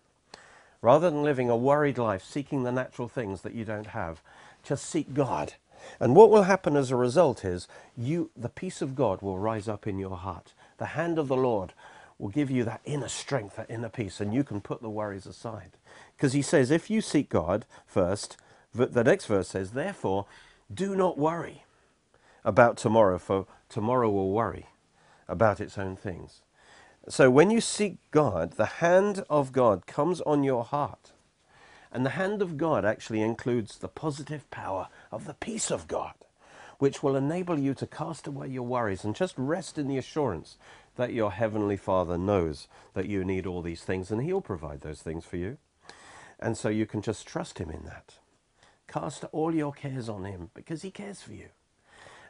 Rather 0.82 1.10
than 1.10 1.22
living 1.22 1.50
a 1.50 1.56
worried 1.56 1.98
life, 1.98 2.24
seeking 2.24 2.62
the 2.62 2.72
natural 2.72 3.08
things 3.08 3.42
that 3.42 3.54
you 3.54 3.64
don't 3.64 3.88
have, 3.88 4.22
just 4.62 4.84
seek 4.84 5.12
God. 5.12 5.54
And 5.98 6.16
what 6.16 6.30
will 6.30 6.44
happen 6.44 6.76
as 6.76 6.90
a 6.90 6.96
result 6.96 7.44
is 7.44 7.68
you, 7.96 8.30
the 8.36 8.48
peace 8.48 8.82
of 8.82 8.94
God 8.94 9.22
will 9.22 9.38
rise 9.38 9.68
up 9.68 9.86
in 9.86 9.98
your 9.98 10.16
heart. 10.16 10.52
The 10.78 10.86
hand 10.86 11.18
of 11.18 11.28
the 11.28 11.36
Lord 11.36 11.72
will 12.18 12.28
give 12.28 12.50
you 12.50 12.64
that 12.64 12.82
inner 12.84 13.08
strength, 13.08 13.56
that 13.56 13.70
inner 13.70 13.88
peace, 13.88 14.20
and 14.20 14.34
you 14.34 14.44
can 14.44 14.60
put 14.60 14.82
the 14.82 14.90
worries 14.90 15.26
aside. 15.26 15.72
Because 16.16 16.32
he 16.32 16.42
says, 16.42 16.70
if 16.70 16.90
you 16.90 17.00
seek 17.00 17.28
God 17.28 17.64
first, 17.86 18.36
the 18.74 19.04
next 19.04 19.26
verse 19.26 19.48
says, 19.48 19.70
therefore, 19.70 20.26
do 20.72 20.94
not 20.94 21.18
worry 21.18 21.64
about 22.44 22.76
tomorrow, 22.76 23.18
for 23.18 23.46
tomorrow 23.68 24.10
will 24.10 24.30
worry 24.30 24.66
about 25.28 25.60
its 25.60 25.78
own 25.78 25.96
things. 25.96 26.42
So 27.08 27.30
when 27.30 27.50
you 27.50 27.60
seek 27.60 27.96
God, 28.10 28.52
the 28.52 28.66
hand 28.66 29.24
of 29.30 29.52
God 29.52 29.86
comes 29.86 30.20
on 30.22 30.44
your 30.44 30.64
heart. 30.64 31.12
And 31.92 32.06
the 32.06 32.10
hand 32.10 32.40
of 32.40 32.56
God 32.56 32.84
actually 32.84 33.20
includes 33.22 33.78
the 33.78 33.88
positive 33.88 34.48
power 34.50 34.88
of 35.10 35.26
the 35.26 35.34
peace 35.34 35.70
of 35.70 35.88
God, 35.88 36.14
which 36.78 37.02
will 37.02 37.16
enable 37.16 37.58
you 37.58 37.74
to 37.74 37.86
cast 37.86 38.26
away 38.26 38.48
your 38.48 38.62
worries 38.62 39.04
and 39.04 39.14
just 39.14 39.34
rest 39.36 39.78
in 39.78 39.88
the 39.88 39.98
assurance 39.98 40.56
that 40.96 41.12
your 41.12 41.32
Heavenly 41.32 41.76
Father 41.76 42.18
knows 42.18 42.68
that 42.94 43.08
you 43.08 43.24
need 43.24 43.46
all 43.46 43.62
these 43.62 43.82
things 43.82 44.10
and 44.10 44.22
He'll 44.22 44.40
provide 44.40 44.80
those 44.80 45.02
things 45.02 45.24
for 45.24 45.36
you. 45.36 45.58
And 46.38 46.56
so 46.56 46.68
you 46.68 46.86
can 46.86 47.02
just 47.02 47.26
trust 47.26 47.58
Him 47.58 47.70
in 47.70 47.84
that. 47.84 48.14
Cast 48.88 49.24
all 49.32 49.54
your 49.54 49.72
cares 49.72 50.08
on 50.08 50.24
Him 50.24 50.50
because 50.54 50.82
He 50.82 50.90
cares 50.90 51.22
for 51.22 51.32
you. 51.32 51.48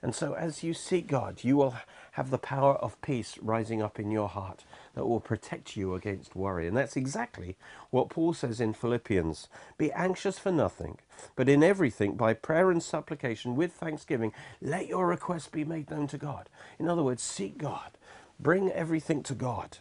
And 0.02 0.14
so 0.14 0.34
as 0.34 0.62
you 0.62 0.74
seek 0.74 1.06
God, 1.06 1.44
you 1.44 1.56
will 1.56 1.74
have 2.12 2.30
the 2.30 2.38
power 2.38 2.74
of 2.76 3.00
peace 3.02 3.38
rising 3.40 3.82
up 3.82 3.98
in 4.00 4.10
your 4.10 4.28
heart 4.28 4.64
that 4.94 5.06
will 5.06 5.20
protect 5.20 5.76
you 5.76 5.94
against 5.94 6.36
worry. 6.36 6.66
And 6.66 6.76
that's 6.76 6.96
exactly 6.96 7.56
what 7.90 8.10
Paul 8.10 8.34
says 8.34 8.60
in 8.60 8.74
Philippians. 8.74 9.48
Be 9.78 9.92
anxious 9.92 10.38
for 10.38 10.52
nothing, 10.52 10.98
but 11.36 11.48
in 11.48 11.62
everything, 11.62 12.14
by 12.16 12.34
prayer 12.34 12.70
and 12.70 12.82
supplication, 12.82 13.56
with 13.56 13.72
thanksgiving, 13.72 14.32
let 14.60 14.88
your 14.88 15.06
requests 15.06 15.48
be 15.48 15.64
made 15.64 15.90
known 15.90 16.06
to 16.08 16.18
God. 16.18 16.48
In 16.78 16.88
other 16.88 17.02
words, 17.02 17.22
seek 17.22 17.58
God. 17.58 17.92
Bring 18.40 18.70
everything 18.72 19.22
to 19.24 19.34
God. 19.34 19.78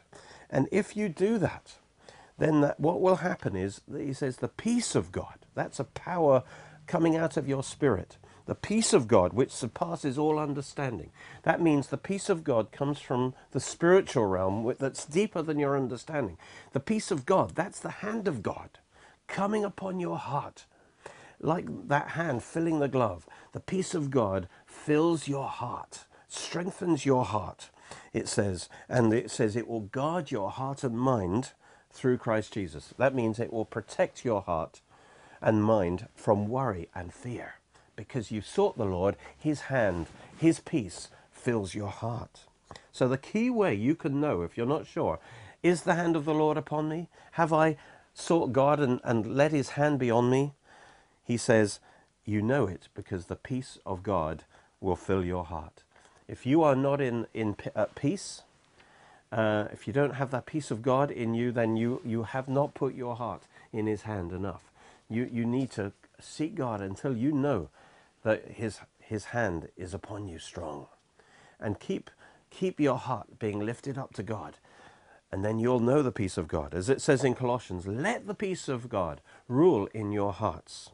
And 0.49 0.67
if 0.71 0.95
you 0.97 1.09
do 1.09 1.37
that, 1.39 1.75
then 2.37 2.61
that, 2.61 2.79
what 2.79 3.01
will 3.01 3.17
happen 3.17 3.55
is, 3.55 3.81
that 3.87 4.01
he 4.01 4.13
says, 4.13 4.37
the 4.37 4.47
peace 4.47 4.95
of 4.95 5.11
God, 5.11 5.39
that's 5.55 5.79
a 5.79 5.85
power 5.85 6.43
coming 6.87 7.15
out 7.15 7.37
of 7.37 7.47
your 7.47 7.63
spirit 7.63 8.17
the 8.49 8.55
peace 8.55 8.93
of 8.93 9.07
God, 9.07 9.31
which 9.31 9.51
surpasses 9.51 10.17
all 10.17 10.39
understanding. 10.39 11.11
That 11.43 11.61
means 11.61 11.87
the 11.87 11.97
peace 11.97 12.29
of 12.29 12.43
God 12.43 12.71
comes 12.71 12.99
from 12.99 13.35
the 13.51 13.59
spiritual 13.59 14.25
realm 14.25 14.73
that's 14.79 15.05
deeper 15.05 15.43
than 15.43 15.59
your 15.59 15.77
understanding. 15.77 16.35
The 16.71 16.79
peace 16.79 17.11
of 17.11 17.27
God, 17.27 17.53
that's 17.53 17.79
the 17.79 17.91
hand 18.01 18.27
of 18.27 18.41
God 18.41 18.79
coming 19.27 19.63
upon 19.63 19.99
your 19.99 20.17
heart. 20.17 20.65
Like 21.39 21.67
that 21.89 22.09
hand 22.09 22.41
filling 22.41 22.79
the 22.79 22.87
glove, 22.87 23.27
the 23.51 23.59
peace 23.59 23.93
of 23.93 24.09
God 24.09 24.49
fills 24.65 25.27
your 25.27 25.47
heart, 25.47 26.05
strengthens 26.27 27.05
your 27.05 27.25
heart, 27.25 27.69
it 28.13 28.27
says. 28.27 28.67
And 28.89 29.13
it 29.13 29.29
says 29.29 29.55
it 29.55 29.67
will 29.67 29.81
guard 29.81 30.31
your 30.31 30.49
heart 30.49 30.83
and 30.83 30.97
mind 30.97 31.51
through 31.91 32.17
Christ 32.17 32.53
Jesus. 32.53 32.95
That 32.97 33.13
means 33.13 33.37
it 33.37 33.53
will 33.53 33.65
protect 33.65 34.25
your 34.25 34.41
heart 34.41 34.81
and 35.39 35.63
mind 35.63 36.07
from 36.15 36.47
worry 36.47 36.89
and 36.95 37.13
fear 37.13 37.58
because 37.99 38.31
you 38.31 38.39
sought 38.39 38.77
the 38.77 38.85
Lord, 38.85 39.17
his 39.37 39.63
hand, 39.63 40.07
his 40.37 40.61
peace 40.61 41.09
fills 41.33 41.75
your 41.75 41.89
heart. 41.89 42.45
So 42.93 43.09
the 43.09 43.17
key 43.17 43.49
way 43.49 43.75
you 43.75 43.93
can 43.93 44.21
know 44.21 44.41
if 44.41 44.55
you're 44.55 44.65
not 44.65 44.87
sure, 44.87 45.19
is 45.61 45.81
the 45.81 45.95
hand 45.95 46.15
of 46.15 46.23
the 46.23 46.33
Lord 46.33 46.55
upon 46.55 46.87
me? 46.87 47.09
Have 47.31 47.51
I 47.51 47.75
sought 48.13 48.53
God 48.53 48.79
and, 48.79 49.01
and 49.03 49.35
let 49.35 49.51
his 49.51 49.71
hand 49.71 49.99
be 49.99 50.09
on 50.09 50.29
me? 50.29 50.53
He 51.25 51.35
says, 51.35 51.81
you 52.23 52.41
know 52.41 52.67
it 52.67 52.87
because 52.95 53.25
the 53.25 53.35
peace 53.35 53.77
of 53.85 54.01
God 54.01 54.45
will 54.79 54.95
fill 54.95 55.25
your 55.25 55.43
heart. 55.43 55.83
If 56.25 56.45
you 56.45 56.63
are 56.63 56.77
not 56.77 57.01
in, 57.01 57.27
in 57.33 57.57
at 57.75 57.95
peace, 57.95 58.43
uh, 59.29 59.65
if 59.73 59.87
you 59.87 59.91
don't 59.91 60.15
have 60.15 60.31
that 60.31 60.45
peace 60.45 60.71
of 60.71 60.81
God 60.81 61.11
in 61.11 61.33
you, 61.33 61.51
then 61.51 61.75
you, 61.75 61.99
you 62.05 62.23
have 62.23 62.47
not 62.47 62.73
put 62.73 62.95
your 62.95 63.17
heart 63.17 63.43
in 63.73 63.87
his 63.87 64.03
hand 64.03 64.31
enough. 64.31 64.71
You, 65.09 65.29
you 65.29 65.43
need 65.43 65.69
to 65.71 65.91
seek 66.21 66.55
God 66.55 66.79
until 66.79 67.17
you 67.17 67.33
know 67.33 67.67
that 68.23 68.51
his, 68.51 68.79
his 68.99 69.25
hand 69.25 69.69
is 69.77 69.93
upon 69.93 70.27
you 70.27 70.39
strong. 70.39 70.87
And 71.59 71.79
keep, 71.79 72.09
keep 72.49 72.79
your 72.79 72.97
heart 72.97 73.39
being 73.39 73.59
lifted 73.59 73.97
up 73.97 74.13
to 74.15 74.23
God. 74.23 74.57
And 75.31 75.45
then 75.45 75.59
you'll 75.59 75.79
know 75.79 76.01
the 76.01 76.11
peace 76.11 76.37
of 76.37 76.47
God. 76.47 76.73
As 76.73 76.89
it 76.89 77.01
says 77.01 77.23
in 77.23 77.35
Colossians, 77.35 77.85
let 77.85 78.27
the 78.27 78.33
peace 78.33 78.67
of 78.67 78.89
God 78.89 79.21
rule 79.47 79.87
in 79.93 80.11
your 80.11 80.33
hearts. 80.33 80.91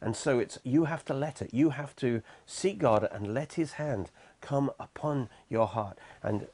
And 0.00 0.16
so 0.16 0.38
it's 0.38 0.58
you 0.64 0.84
have 0.84 1.04
to 1.06 1.14
let 1.14 1.40
it. 1.40 1.54
You 1.54 1.70
have 1.70 1.94
to 1.96 2.22
seek 2.46 2.78
God 2.78 3.08
and 3.10 3.32
let 3.32 3.54
his 3.54 3.72
hand 3.72 4.10
come 4.40 4.70
upon 4.78 5.28
your 5.48 5.66
heart 5.66 5.98
and 6.22 6.48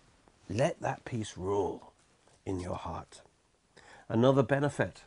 let 0.48 0.80
that 0.80 1.04
peace 1.04 1.37
rule 1.37 1.92
in 2.44 2.60
your 2.60 2.76
heart. 2.76 3.22
Another 4.08 4.42
benefit 4.42 5.02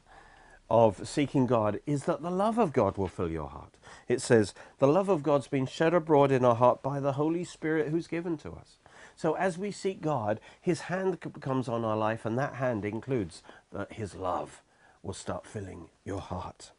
of 0.72 1.06
seeking 1.06 1.48
God 1.48 1.82
is 1.86 2.06
that 2.06 2.22
the 2.22 2.32
love 2.32 2.58
of 2.58 2.72
God 2.72 2.98
will 2.98 3.10
fill 3.10 3.30
your 3.30 3.50
heart. 3.50 3.76
It 4.08 4.22
says, 4.22 4.54
the 4.80 4.88
love 4.88 5.10
of 5.10 5.22
God's 5.22 5.50
been 5.50 5.66
shed 5.66 5.94
abroad 5.94 6.32
in 6.32 6.46
our 6.46 6.56
heart 6.56 6.82
by 6.82 7.02
the 7.02 7.12
Holy 7.14 7.44
Spirit 7.44 7.90
who's 7.90 8.08
given 8.08 8.38
to 8.38 8.54
us. 8.54 8.78
So 9.18 9.34
as 9.34 9.58
we 9.58 9.72
seek 9.72 10.02
God, 10.02 10.40
his 10.62 10.82
hand 10.82 11.20
comes 11.42 11.68
on 11.68 11.84
our 11.84 11.98
life, 11.98 12.26
and 12.26 12.38
that 12.38 12.54
hand 12.54 12.86
includes 12.86 13.44
that 13.74 13.92
his 13.92 14.16
love 14.16 14.64
will 15.04 15.14
start 15.14 15.46
filling 15.46 15.90
your 16.06 16.22
heart. 16.22 16.72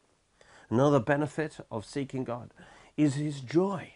Another 0.70 0.98
benefit 0.98 1.58
of 1.70 1.84
seeking 1.84 2.24
God 2.24 2.54
is 2.96 3.16
his 3.16 3.40
joy. 3.40 3.92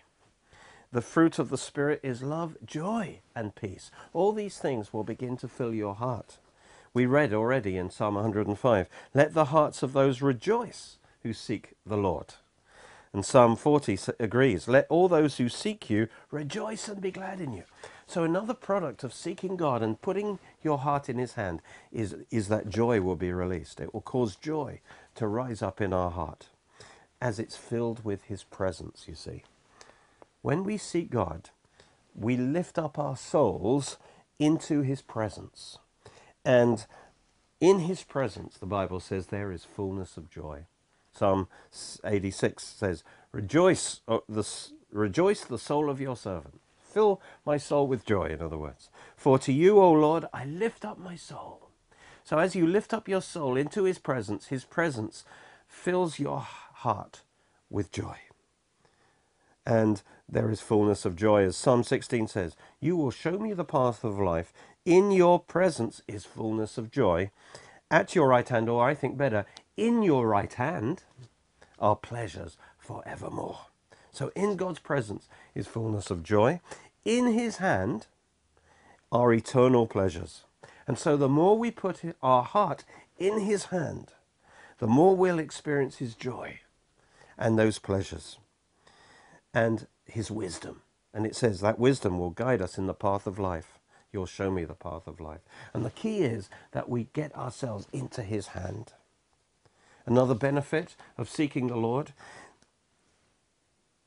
The 0.93 1.01
fruit 1.01 1.39
of 1.39 1.49
the 1.49 1.57
Spirit 1.57 2.01
is 2.03 2.23
love, 2.23 2.59
joy, 2.65 3.21
and 3.35 3.55
peace. 3.55 3.91
All 4.13 4.33
these 4.33 4.59
things 4.59 4.93
will 4.93 5.05
begin 5.05 5.39
to 5.39 5.49
fill 5.49 5.73
your 5.73 5.95
heart. 5.95 6.37
We 6.97 7.05
read 7.05 7.35
already 7.35 7.77
in 7.77 7.91
Psalm 7.91 8.15
105, 8.15 8.89
let 9.13 9.35
the 9.35 9.45
hearts 9.45 9.83
of 9.83 9.93
those 9.93 10.23
rejoice 10.23 10.97
who 11.23 11.35
seek 11.35 11.75
the 11.85 11.99
Lord. 11.99 12.37
And 13.13 13.23
Psalm 13.23 13.55
40 13.55 13.99
agrees 14.19 14.67
Let 14.67 14.87
all 14.89 15.07
those 15.07 15.37
who 15.37 15.51
seek 15.51 15.91
you 15.91 16.09
rejoice 16.31 16.89
and 16.89 17.03
be 17.03 17.11
glad 17.11 17.39
in 17.39 17.53
you. 17.53 17.65
So, 18.07 18.25
another 18.25 18.55
product 18.55 19.05
of 19.05 19.13
seeking 19.13 19.59
God 19.59 19.83
and 19.83 20.01
putting 20.01 20.39
your 20.63 20.79
heart 20.79 21.11
in 21.11 21.19
His 21.19 21.35
hand 21.35 21.61
is, 21.93 22.17
is 22.31 22.49
that 22.49 22.71
joy 22.71 23.03
will 23.03 23.15
be 23.15 23.31
released. 23.31 23.79
It 23.79 23.93
will 23.93 24.01
cause 24.01 24.35
joy 24.35 24.81
to 25.17 25.27
rise 25.27 25.61
up 25.61 25.83
in 25.83 25.93
our 25.93 26.11
heart 26.11 26.49
as 27.21 27.39
it's 27.39 27.59
filled 27.59 28.07
with 28.07 28.25
His 28.25 28.43
presence, 28.43 29.05
you 29.07 29.15
see. 29.15 29.43
When 30.41 30.65
we 30.65 30.79
seek 30.79 31.11
God, 31.11 31.51
we 32.15 32.39
lift 32.39 32.79
up 32.79 32.99
our 32.99 33.19
souls 33.19 33.99
into 34.39 34.81
His 34.81 35.03
presence. 35.03 35.77
And 36.47 36.87
in 37.61 37.81
His 37.81 38.05
presence, 38.05 38.57
the 38.57 38.67
Bible 38.67 39.01
says, 39.01 39.27
there 39.27 39.51
is 39.51 39.65
fullness 39.65 40.17
of 40.17 40.31
joy. 40.31 40.67
Psalm 41.13 41.49
86 42.05 42.63
says, 42.63 43.03
Rejoice, 43.33 44.01
oh, 44.07 44.23
the, 44.29 44.47
rejoice 44.93 45.45
the 45.45 45.59
soul 45.59 45.91
of 45.91 46.01
your 46.01 46.17
servant. 46.17 46.61
Fill 46.79 47.21
my 47.45 47.57
soul 47.57 47.87
with 47.87 48.07
joy, 48.07 48.27
in 48.27 48.41
other 48.41 48.57
words. 48.57 48.91
For 49.17 49.39
to 49.41 49.53
you, 49.53 49.81
O 49.81 49.93
Lord, 49.93 50.27
I 50.33 50.45
lift 50.45 50.85
up 50.85 50.99
my 50.99 51.17
soul. 51.17 51.69
So 52.23 52.39
as 52.39 52.55
you 52.55 52.67
lift 52.67 52.95
up 52.95 53.09
your 53.09 53.23
soul 53.23 53.57
into 53.57 53.85
his 53.85 53.99
presence, 53.99 54.47
his 54.47 54.65
presence 54.65 55.25
fills 55.69 56.19
your 56.19 56.41
heart 56.41 57.23
with 57.71 57.93
joy. 57.93 58.17
And 59.67 60.03
there 60.29 60.51
is 60.51 60.61
fullness 60.61 61.05
of 61.05 61.17
joy. 61.17 61.45
As 61.45 61.57
Psalm 61.57 61.83
16 61.83 62.29
says, 62.29 62.57
You 62.81 62.97
will 62.97 63.11
show 63.11 63.39
me 63.39 63.53
the 63.53 63.65
path 63.65 64.05
of 64.05 64.19
life. 64.19 64.53
In 64.87 65.11
your 65.11 65.41
presence 65.41 66.01
is 66.07 66.25
fullness 66.25 66.79
of 66.79 66.93
joy. 66.93 67.33
At 67.91 68.15
your 68.15 68.29
right 68.29 68.49
hand, 68.49 68.69
or 68.69 68.89
I 68.89 68.95
think 68.95 69.19
better, 69.19 69.45
in 69.77 70.05
your 70.05 70.29
right 70.29 70.53
hand 70.53 71.03
are 71.81 71.97
pleasures 71.97 72.57
forevermore. 72.79 73.59
So 74.13 74.31
in 74.37 74.55
God's 74.55 74.79
presence 74.79 75.29
is 75.57 75.67
fullness 75.67 76.09
of 76.09 76.23
joy. 76.23 76.61
In 77.05 77.33
his 77.33 77.57
hand 77.57 78.07
are 79.11 79.33
eternal 79.33 79.89
pleasures. 79.89 80.45
And 80.87 80.97
so 80.97 81.17
the 81.17 81.29
more 81.29 81.59
we 81.59 81.73
put 81.73 82.03
our 82.23 82.45
heart 82.45 82.85
in 83.19 83.41
his 83.41 83.67
hand, 83.67 84.13
the 84.79 84.87
more 84.87 85.17
we'll 85.17 85.41
experience 85.41 85.97
his 85.97 86.15
joy 86.15 86.61
and 87.37 87.59
those 87.59 87.81
pleasures 87.81 88.39
and 89.53 89.89
his 90.05 90.31
wisdom. 90.31 90.83
And 91.13 91.27
it 91.27 91.35
says 91.35 91.61
that 91.61 91.81
wisdom 91.81 92.21
will 92.21 92.31
guide 92.31 92.63
us 92.63 92.79
in 92.79 92.87
the 92.87 92.95
path 92.95 93.27
of 93.27 93.41
life. 93.41 93.76
You'll 94.17 94.25
show 94.25 94.51
me 94.51 94.65
the 94.65 94.73
path 94.73 95.07
of 95.07 95.21
life. 95.21 95.43
And 95.75 95.85
the 95.85 95.91
key 95.91 96.21
is 96.21 96.49
that 96.73 96.89
we 96.89 97.09
get 97.13 97.37
ourselves 97.37 97.87
into 97.93 98.23
his 98.23 98.47
hand. 98.49 98.95
Another 100.07 100.35
benefit 100.35 100.97
of 101.19 101.29
seeking 101.29 101.67
the 101.67 101.77
Lord 101.77 102.15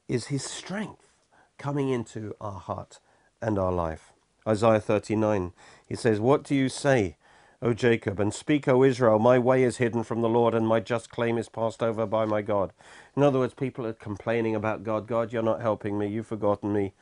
is 0.07 0.27
his 0.27 0.43
strength 0.43 1.11
coming 1.59 1.89
into 1.89 2.33
our 2.41 2.59
heart 2.59 2.99
and 3.39 3.59
our 3.59 3.71
life. 3.71 4.13
Isaiah 4.47 4.79
39, 4.79 5.53
he 5.85 5.95
says, 5.95 6.19
What 6.19 6.43
do 6.43 6.55
you 6.55 6.69
say, 6.69 7.17
O 7.61 7.75
Jacob, 7.75 8.19
and 8.19 8.33
speak, 8.33 8.67
O 8.67 8.83
Israel, 8.83 9.19
my 9.19 9.37
way 9.37 9.61
is 9.61 9.77
hidden 9.77 10.01
from 10.03 10.21
the 10.21 10.29
Lord, 10.29 10.55
and 10.55 10.67
my 10.67 10.79
just 10.79 11.11
claim 11.11 11.37
is 11.37 11.49
passed 11.49 11.83
over 11.83 12.07
by 12.07 12.25
my 12.25 12.41
God. 12.41 12.73
In 13.15 13.21
other 13.21 13.37
words, 13.37 13.53
people 13.53 13.85
are 13.85 13.93
complaining 13.93 14.55
about 14.55 14.81
God. 14.83 15.05
God, 15.05 15.31
you're 15.31 15.43
not 15.43 15.61
helping 15.61 15.99
me, 15.99 16.07
you've 16.07 16.25
forgotten 16.25 16.73
me. 16.73 16.93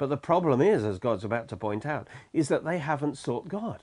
But 0.00 0.08
the 0.08 0.16
problem 0.16 0.62
is, 0.62 0.82
as 0.82 0.98
God's 0.98 1.24
about 1.24 1.46
to 1.48 1.58
point 1.58 1.84
out, 1.84 2.08
is 2.32 2.48
that 2.48 2.64
they 2.64 2.78
haven't 2.78 3.18
sought 3.18 3.48
God. 3.48 3.82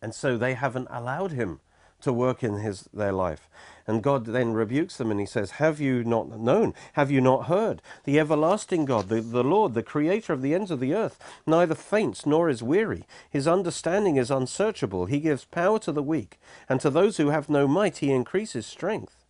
And 0.00 0.14
so 0.14 0.38
they 0.38 0.54
haven't 0.54 0.86
allowed 0.88 1.32
him 1.32 1.58
to 2.02 2.12
work 2.12 2.44
in 2.44 2.60
his 2.60 2.88
their 2.94 3.10
life. 3.10 3.48
And 3.88 4.04
God 4.04 4.26
then 4.26 4.52
rebukes 4.52 4.96
them 4.96 5.10
and 5.10 5.18
he 5.18 5.26
says, 5.26 5.52
Have 5.52 5.80
you 5.80 6.04
not 6.04 6.38
known? 6.38 6.74
Have 6.92 7.10
you 7.10 7.20
not 7.20 7.46
heard? 7.46 7.82
The 8.04 8.20
everlasting 8.20 8.84
God, 8.84 9.08
the, 9.08 9.20
the 9.20 9.42
Lord, 9.42 9.74
the 9.74 9.82
creator 9.82 10.32
of 10.32 10.42
the 10.42 10.54
ends 10.54 10.70
of 10.70 10.78
the 10.78 10.94
earth, 10.94 11.18
neither 11.44 11.74
faints 11.74 12.24
nor 12.24 12.48
is 12.48 12.62
weary. 12.62 13.04
His 13.28 13.48
understanding 13.48 14.14
is 14.14 14.30
unsearchable. 14.30 15.06
He 15.06 15.18
gives 15.18 15.44
power 15.44 15.80
to 15.80 15.90
the 15.90 16.04
weak, 16.04 16.38
and 16.68 16.80
to 16.82 16.88
those 16.88 17.16
who 17.16 17.30
have 17.30 17.48
no 17.48 17.66
might 17.66 17.96
he 17.96 18.12
increases 18.12 18.64
strength. 18.64 19.24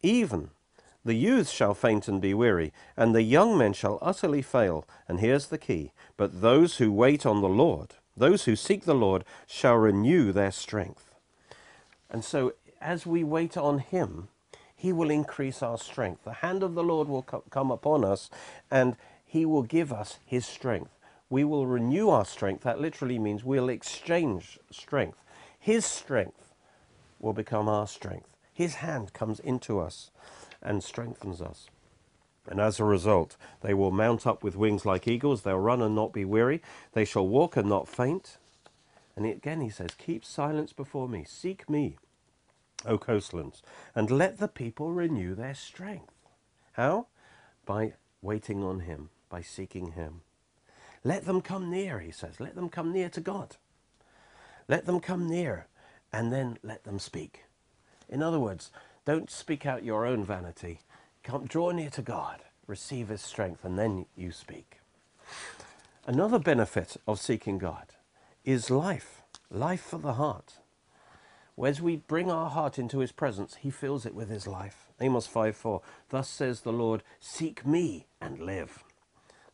Even 0.00 0.48
the 1.06 1.14
youths 1.14 1.52
shall 1.52 1.72
faint 1.72 2.08
and 2.08 2.20
be 2.20 2.34
weary, 2.34 2.72
and 2.96 3.14
the 3.14 3.22
young 3.22 3.56
men 3.56 3.72
shall 3.72 4.00
utterly 4.02 4.42
fail. 4.42 4.84
And 5.08 5.20
here's 5.20 5.46
the 5.46 5.58
key 5.58 5.92
But 6.16 6.40
those 6.40 6.76
who 6.76 6.92
wait 6.92 7.24
on 7.24 7.40
the 7.40 7.48
Lord, 7.48 7.94
those 8.16 8.44
who 8.44 8.56
seek 8.56 8.84
the 8.84 8.94
Lord, 8.94 9.24
shall 9.46 9.76
renew 9.76 10.32
their 10.32 10.50
strength. 10.50 11.14
And 12.10 12.24
so, 12.24 12.54
as 12.80 13.06
we 13.06 13.22
wait 13.22 13.56
on 13.56 13.78
Him, 13.78 14.28
He 14.74 14.92
will 14.92 15.10
increase 15.10 15.62
our 15.62 15.78
strength. 15.78 16.24
The 16.24 16.32
hand 16.32 16.64
of 16.64 16.74
the 16.74 16.82
Lord 16.82 17.08
will 17.08 17.22
come 17.22 17.70
upon 17.70 18.04
us, 18.04 18.28
and 18.68 18.96
He 19.24 19.46
will 19.46 19.62
give 19.62 19.92
us 19.92 20.18
His 20.26 20.44
strength. 20.44 20.90
We 21.30 21.44
will 21.44 21.68
renew 21.68 22.08
our 22.08 22.24
strength. 22.24 22.64
That 22.64 22.80
literally 22.80 23.20
means 23.20 23.44
we'll 23.44 23.68
exchange 23.68 24.58
strength. 24.72 25.18
His 25.58 25.84
strength 25.84 26.52
will 27.20 27.32
become 27.32 27.68
our 27.68 27.86
strength. 27.86 28.28
His 28.52 28.76
hand 28.76 29.12
comes 29.12 29.38
into 29.38 29.78
us 29.78 30.10
and 30.62 30.82
strengthens 30.82 31.40
us. 31.40 31.68
And 32.48 32.60
as 32.60 32.78
a 32.78 32.84
result, 32.84 33.36
they 33.60 33.74
will 33.74 33.90
mount 33.90 34.26
up 34.26 34.44
with 34.44 34.56
wings 34.56 34.86
like 34.86 35.08
eagles. 35.08 35.42
They'll 35.42 35.58
run 35.58 35.82
and 35.82 35.94
not 35.94 36.12
be 36.12 36.24
weary. 36.24 36.62
They 36.92 37.04
shall 37.04 37.26
walk 37.26 37.56
and 37.56 37.68
not 37.68 37.88
faint. 37.88 38.38
And 39.16 39.26
again 39.26 39.60
he 39.60 39.70
says, 39.70 39.90
Keep 39.98 40.24
silence 40.24 40.72
before 40.72 41.08
me, 41.08 41.24
seek 41.26 41.68
me, 41.68 41.96
O 42.84 42.98
coastlands, 42.98 43.62
and 43.94 44.10
let 44.10 44.38
the 44.38 44.48
people 44.48 44.92
renew 44.92 45.34
their 45.34 45.54
strength. 45.54 46.12
How? 46.74 47.06
By 47.64 47.94
waiting 48.20 48.62
on 48.62 48.80
him, 48.80 49.08
by 49.30 49.40
seeking 49.40 49.92
him. 49.92 50.20
Let 51.02 51.24
them 51.24 51.40
come 51.40 51.70
near, 51.70 52.00
he 52.00 52.10
says. 52.10 52.40
Let 52.40 52.54
them 52.54 52.68
come 52.68 52.92
near 52.92 53.08
to 53.10 53.20
God. 53.20 53.56
Let 54.68 54.86
them 54.86 55.00
come 55.00 55.28
near, 55.28 55.66
and 56.12 56.32
then 56.32 56.58
let 56.62 56.84
them 56.84 56.98
speak. 56.98 57.44
In 58.08 58.22
other 58.22 58.40
words, 58.40 58.70
don't 59.06 59.30
speak 59.30 59.64
out 59.64 59.84
your 59.84 60.04
own 60.04 60.24
vanity. 60.24 60.80
Come, 61.22 61.46
draw 61.46 61.70
near 61.70 61.90
to 61.90 62.02
God, 62.02 62.40
receive 62.66 63.08
his 63.08 63.22
strength, 63.22 63.64
and 63.64 63.78
then 63.78 64.06
you 64.16 64.32
speak. 64.32 64.80
Another 66.06 66.40
benefit 66.40 66.96
of 67.06 67.20
seeking 67.20 67.56
God 67.56 67.86
is 68.44 68.68
life, 68.68 69.22
life 69.48 69.80
for 69.80 69.98
the 69.98 70.14
heart. 70.14 70.54
As 71.64 71.80
we 71.80 71.96
bring 71.96 72.32
our 72.32 72.50
heart 72.50 72.80
into 72.80 72.98
his 72.98 73.12
presence, 73.12 73.56
he 73.60 73.70
fills 73.70 74.06
it 74.06 74.14
with 74.14 74.28
his 74.28 74.46
life. 74.46 74.88
Amos 75.00 75.28
5 75.28 75.54
4. 75.54 75.80
Thus 76.08 76.28
says 76.28 76.62
the 76.62 76.72
Lord, 76.72 77.04
Seek 77.20 77.64
me 77.64 78.06
and 78.20 78.40
live. 78.40 78.82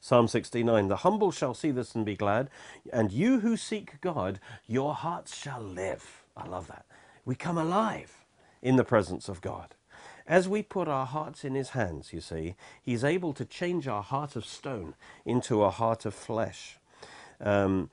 Psalm 0.00 0.28
69 0.28 0.88
The 0.88 0.96
humble 0.96 1.30
shall 1.30 1.52
see 1.52 1.70
this 1.70 1.94
and 1.94 2.06
be 2.06 2.16
glad, 2.16 2.48
and 2.90 3.12
you 3.12 3.40
who 3.40 3.58
seek 3.58 4.00
God, 4.00 4.40
your 4.66 4.94
hearts 4.94 5.36
shall 5.36 5.60
live. 5.60 6.24
I 6.36 6.46
love 6.48 6.68
that. 6.68 6.86
We 7.26 7.34
come 7.34 7.58
alive 7.58 8.21
in 8.62 8.76
the 8.76 8.84
presence 8.84 9.28
of 9.28 9.40
God. 9.40 9.74
As 10.26 10.48
we 10.48 10.62
put 10.62 10.88
our 10.88 11.06
hearts 11.06 11.44
in 11.44 11.54
his 11.54 11.70
hands, 11.70 12.12
you 12.12 12.20
see, 12.20 12.54
he's 12.82 13.02
able 13.02 13.32
to 13.34 13.44
change 13.44 13.88
our 13.88 14.02
heart 14.02 14.36
of 14.36 14.46
stone 14.46 14.94
into 15.24 15.62
a 15.64 15.70
heart 15.70 16.06
of 16.06 16.14
flesh. 16.14 16.78
Um, 17.40 17.90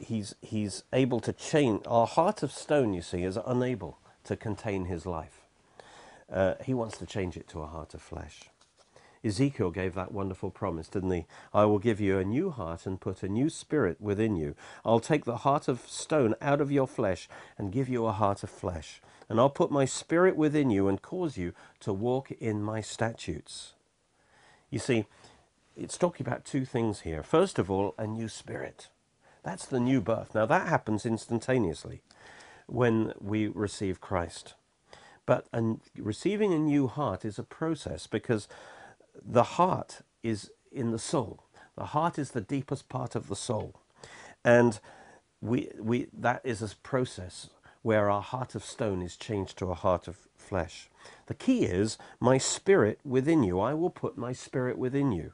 he's, 0.00 0.34
he's 0.40 0.84
able 0.92 1.20
to 1.20 1.32
change. 1.32 1.82
Our 1.86 2.06
heart 2.06 2.42
of 2.42 2.50
stone, 2.50 2.94
you 2.94 3.02
see, 3.02 3.24
is 3.24 3.38
unable 3.46 3.98
to 4.24 4.36
contain 4.36 4.86
his 4.86 5.04
life. 5.04 5.42
Uh, 6.32 6.54
he 6.64 6.72
wants 6.72 6.96
to 6.98 7.06
change 7.06 7.36
it 7.36 7.46
to 7.48 7.60
a 7.60 7.66
heart 7.66 7.92
of 7.92 8.00
flesh. 8.00 8.44
Ezekiel 9.24 9.70
gave 9.70 9.94
that 9.94 10.12
wonderful 10.12 10.50
promise, 10.50 10.88
didn't 10.88 11.10
he? 11.10 11.26
I 11.52 11.64
will 11.64 11.78
give 11.78 12.00
you 12.00 12.18
a 12.18 12.24
new 12.24 12.50
heart 12.50 12.84
and 12.86 13.00
put 13.00 13.22
a 13.22 13.28
new 13.28 13.48
spirit 13.48 14.00
within 14.00 14.36
you. 14.36 14.54
I'll 14.84 15.00
take 15.00 15.24
the 15.24 15.38
heart 15.38 15.66
of 15.66 15.88
stone 15.88 16.34
out 16.42 16.60
of 16.60 16.70
your 16.70 16.86
flesh 16.86 17.28
and 17.56 17.72
give 17.72 17.88
you 17.88 18.06
a 18.06 18.12
heart 18.12 18.42
of 18.42 18.50
flesh. 18.50 19.00
And 19.28 19.40
I'll 19.40 19.50
put 19.50 19.70
my 19.70 19.86
spirit 19.86 20.36
within 20.36 20.70
you 20.70 20.88
and 20.88 21.00
cause 21.00 21.38
you 21.38 21.54
to 21.80 21.92
walk 21.92 22.30
in 22.32 22.62
my 22.62 22.82
statutes. 22.82 23.72
You 24.70 24.78
see, 24.78 25.06
it's 25.76 25.96
talking 25.96 26.26
about 26.26 26.44
two 26.44 26.64
things 26.64 27.00
here. 27.00 27.22
First 27.22 27.58
of 27.58 27.70
all, 27.70 27.94
a 27.96 28.06
new 28.06 28.28
spirit. 28.28 28.88
That's 29.42 29.66
the 29.66 29.80
new 29.80 30.00
birth. 30.00 30.34
Now, 30.34 30.46
that 30.46 30.68
happens 30.68 31.06
instantaneously 31.06 32.02
when 32.66 33.12
we 33.20 33.48
receive 33.48 34.00
Christ. 34.00 34.54
But 35.26 35.46
receiving 35.96 36.52
a 36.52 36.58
new 36.58 36.86
heart 36.86 37.24
is 37.24 37.38
a 37.38 37.42
process 37.44 38.06
because 38.06 38.46
the 39.22 39.42
heart 39.42 40.00
is 40.22 40.50
in 40.72 40.90
the 40.90 40.98
soul. 40.98 41.44
The 41.76 41.86
heart 41.86 42.18
is 42.18 42.30
the 42.30 42.40
deepest 42.40 42.88
part 42.88 43.14
of 43.14 43.28
the 43.28 43.36
soul. 43.36 43.74
And 44.44 44.78
we, 45.40 45.70
we, 45.78 46.08
that 46.12 46.40
is 46.44 46.62
a 46.62 46.76
process 46.82 47.50
where 47.82 48.10
our 48.10 48.22
heart 48.22 48.54
of 48.54 48.64
stone 48.64 49.02
is 49.02 49.16
changed 49.16 49.58
to 49.58 49.70
a 49.70 49.74
heart 49.74 50.08
of 50.08 50.16
flesh. 50.36 50.88
The 51.26 51.34
key 51.34 51.64
is 51.64 51.98
my 52.20 52.38
spirit 52.38 52.98
within 53.04 53.42
you. 53.42 53.60
I 53.60 53.74
will 53.74 53.90
put 53.90 54.16
my 54.16 54.32
spirit 54.32 54.78
within 54.78 55.12
you. 55.12 55.32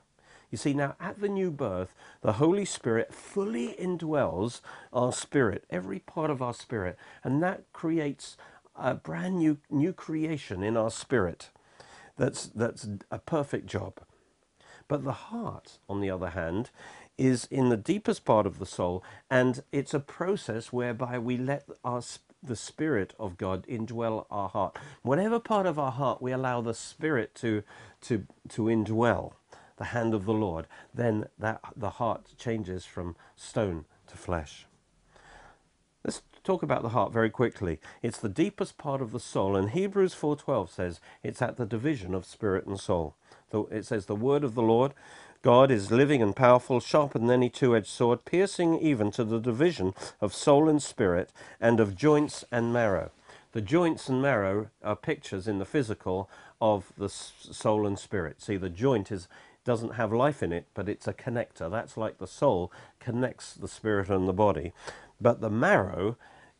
You 0.51 0.59
see, 0.59 0.75
now 0.75 0.97
at 0.99 1.21
the 1.21 1.29
new 1.29 1.51
birth, 1.51 1.95
the 2.23 2.35
Holy 2.35 2.65
Spirit 2.65 3.15
fully 3.15 3.77
indwells 3.81 4.61
our 4.93 5.13
spirit, 5.13 5.65
every 5.71 6.01
part 6.01 6.29
of 6.31 6.43
our 6.43 6.55
spirit, 6.55 6.99
and 7.23 7.41
that 7.43 7.73
creates 7.73 8.37
a 8.75 8.95
brand 8.95 9.39
new 9.39 9.59
new 9.71 9.93
creation 9.93 10.63
in 10.63 10.77
our 10.77 10.91
spirit 10.91 11.51
that's 12.17 12.47
that's 12.47 12.89
a 13.11 13.19
perfect 13.19 13.67
job. 13.67 14.01
But 14.89 15.05
the 15.05 15.13
heart, 15.13 15.79
on 15.89 16.01
the 16.01 16.11
other 16.11 16.31
hand, 16.31 16.71
is 17.17 17.47
in 17.51 17.69
the 17.69 17.77
deepest 17.77 18.25
part 18.25 18.47
of 18.47 18.59
the 18.59 18.67
soul, 18.67 19.05
and 19.31 19.63
it's 19.73 19.95
a 19.95 20.01
process 20.01 20.73
whereby 20.73 21.19
we 21.19 21.37
let 21.37 21.65
our 21.85 22.03
the 22.43 22.57
Spirit 22.57 23.15
of 23.19 23.37
God 23.37 23.67
indwell 23.67 24.27
our 24.31 24.49
heart. 24.49 24.79
Whatever 25.03 25.39
part 25.39 25.67
of 25.67 25.79
our 25.79 25.93
heart 25.93 26.23
we 26.23 26.33
allow 26.33 26.61
the 26.61 26.75
Spirit 26.75 27.35
to 27.37 27.63
to 28.03 28.27
to 28.49 28.63
indwell, 28.65 29.35
the 29.77 29.85
hand 29.87 30.15
of 30.15 30.25
the 30.25 30.33
Lord, 30.33 30.67
then 30.95 31.27
that 31.39 31.61
the 31.77 31.91
heart 31.91 32.35
changes 32.39 32.85
from 32.85 33.17
stone 33.37 33.85
to 34.09 34.17
flesh. 34.17 34.67
Talk 36.43 36.63
about 36.63 36.83
the 36.83 36.91
heart 36.91 37.13
very 37.13 37.31
quickly. 37.31 37.81
It's 38.03 38.19
the 38.19 38.29
deepest 38.29 38.79
part 38.79 39.03
of 39.03 39.13
the 39.13 39.21
soul, 39.21 39.57
and 39.57 39.71
Hebrews 39.71 40.15
4:12 40.15 40.71
says 40.71 41.01
it's 41.23 41.43
at 41.43 41.57
the 41.57 41.67
division 41.67 42.15
of 42.15 42.25
spirit 42.25 42.67
and 42.67 42.81
soul. 42.81 43.15
It 43.71 43.85
says 43.85 44.07
the 44.07 44.17
word 44.17 44.45
of 44.45 44.55
the 44.55 44.63
Lord 44.63 44.95
God 45.43 45.71
is 45.71 45.91
living 45.91 46.21
and 46.21 46.37
powerful, 46.37 46.81
sharper 46.81 47.19
than 47.19 47.31
any 47.31 47.49
two 47.49 47.75
edged 47.75 47.87
sword, 47.89 48.27
piercing 48.27 48.79
even 48.79 49.11
to 49.13 49.25
the 49.25 49.41
division 49.41 49.95
of 50.21 50.35
soul 50.35 50.69
and 50.69 50.83
spirit, 50.83 51.33
and 51.61 51.81
of 51.81 51.97
joints 51.97 52.45
and 52.53 52.73
marrow. 52.73 53.11
The 53.53 53.63
joints 53.63 54.09
and 54.09 54.21
marrow 54.21 54.69
are 54.83 54.97
pictures 54.97 55.49
in 55.49 55.59
the 55.59 55.65
physical 55.65 56.29
of 56.61 56.93
the 56.99 57.09
soul 57.09 57.87
and 57.87 57.99
spirit. 57.99 58.43
See, 58.43 58.57
the 58.57 58.69
joint 58.69 59.11
is 59.11 59.29
doesn't 59.65 59.95
have 59.95 60.13
life 60.13 60.43
in 60.43 60.53
it, 60.53 60.67
but 60.75 60.89
it's 60.89 61.07
a 61.07 61.13
connector. 61.13 61.71
That's 61.71 61.97
like 61.97 62.19
the 62.19 62.27
soul 62.27 62.73
connects 62.99 63.55
the 63.55 63.69
spirit 63.69 64.09
and 64.09 64.27
the 64.27 64.33
body. 64.33 64.73
But 65.21 65.41
the 65.41 65.51
marrow 65.51 66.17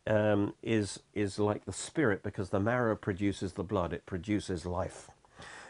um, 0.07 0.53
is 0.63 1.01
is 1.13 1.39
like 1.39 1.65
the 1.65 1.73
spirit 1.73 2.23
because 2.23 2.49
the 2.49 2.59
marrow 2.59 2.95
produces 2.95 3.53
the 3.53 3.63
blood. 3.63 3.93
It 3.93 4.05
produces 4.05 4.65
life, 4.65 5.09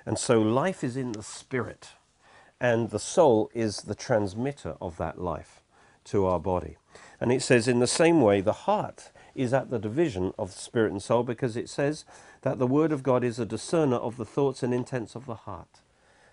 and 0.06 0.18
so 0.20 0.42
life 0.42 0.84
is 0.84 0.98
in 0.98 1.14
the 1.14 1.24
spirit 1.24 1.90
and 2.62 2.92
the 2.92 3.00
soul 3.00 3.50
is 3.54 3.80
the 3.84 3.96
transmitter 3.96 4.76
of 4.82 4.98
that 4.98 5.20
life 5.22 5.62
to 6.06 6.26
our 6.26 6.40
body. 6.40 6.78
And 7.20 7.32
it 7.32 7.42
says, 7.44 7.68
in 7.68 7.80
the 7.80 7.88
same 7.88 8.22
way, 8.22 8.42
the 8.42 8.54
heart 8.54 9.12
is 9.36 9.54
at 9.54 9.70
the 9.70 9.80
division 9.80 10.34
of 10.38 10.52
spirit 10.52 10.92
and 10.92 11.02
soul 11.02 11.24
because 11.24 11.58
it 11.58 11.70
says 11.70 12.06
that 12.44 12.60
the 12.60 12.68
word 12.68 12.92
of 12.92 13.04
God 13.04 13.24
is 13.24 13.40
a 13.40 13.46
discerner 13.46 13.98
of 13.98 14.18
the 14.18 14.26
thoughts 14.26 14.64
and 14.64 14.74
intents 14.74 15.16
of 15.16 15.26
the 15.26 15.36
heart. 15.36 15.82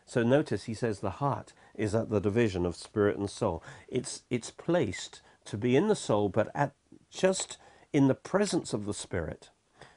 So 0.06 0.22
notice 0.22 0.64
he 0.64 0.74
says 0.74 1.00
the 1.00 1.10
heart 1.10 1.52
is 1.74 1.94
at 1.94 2.10
the 2.10 2.20
division 2.20 2.66
of 2.66 2.76
spirit 2.76 3.18
and 3.18 3.30
soul. 3.30 3.62
It's, 3.88 4.22
it's 4.30 4.50
placed 4.50 5.22
to 5.48 5.58
be 5.58 5.76
in 5.76 5.88
the 5.88 5.96
soul, 5.96 6.28
but 6.28 6.50
at 6.54 6.72
just 7.10 7.58
in 7.92 8.08
the 8.08 8.14
presence 8.14 8.72
of 8.72 8.84
the 8.86 8.94
spirit 8.94 9.50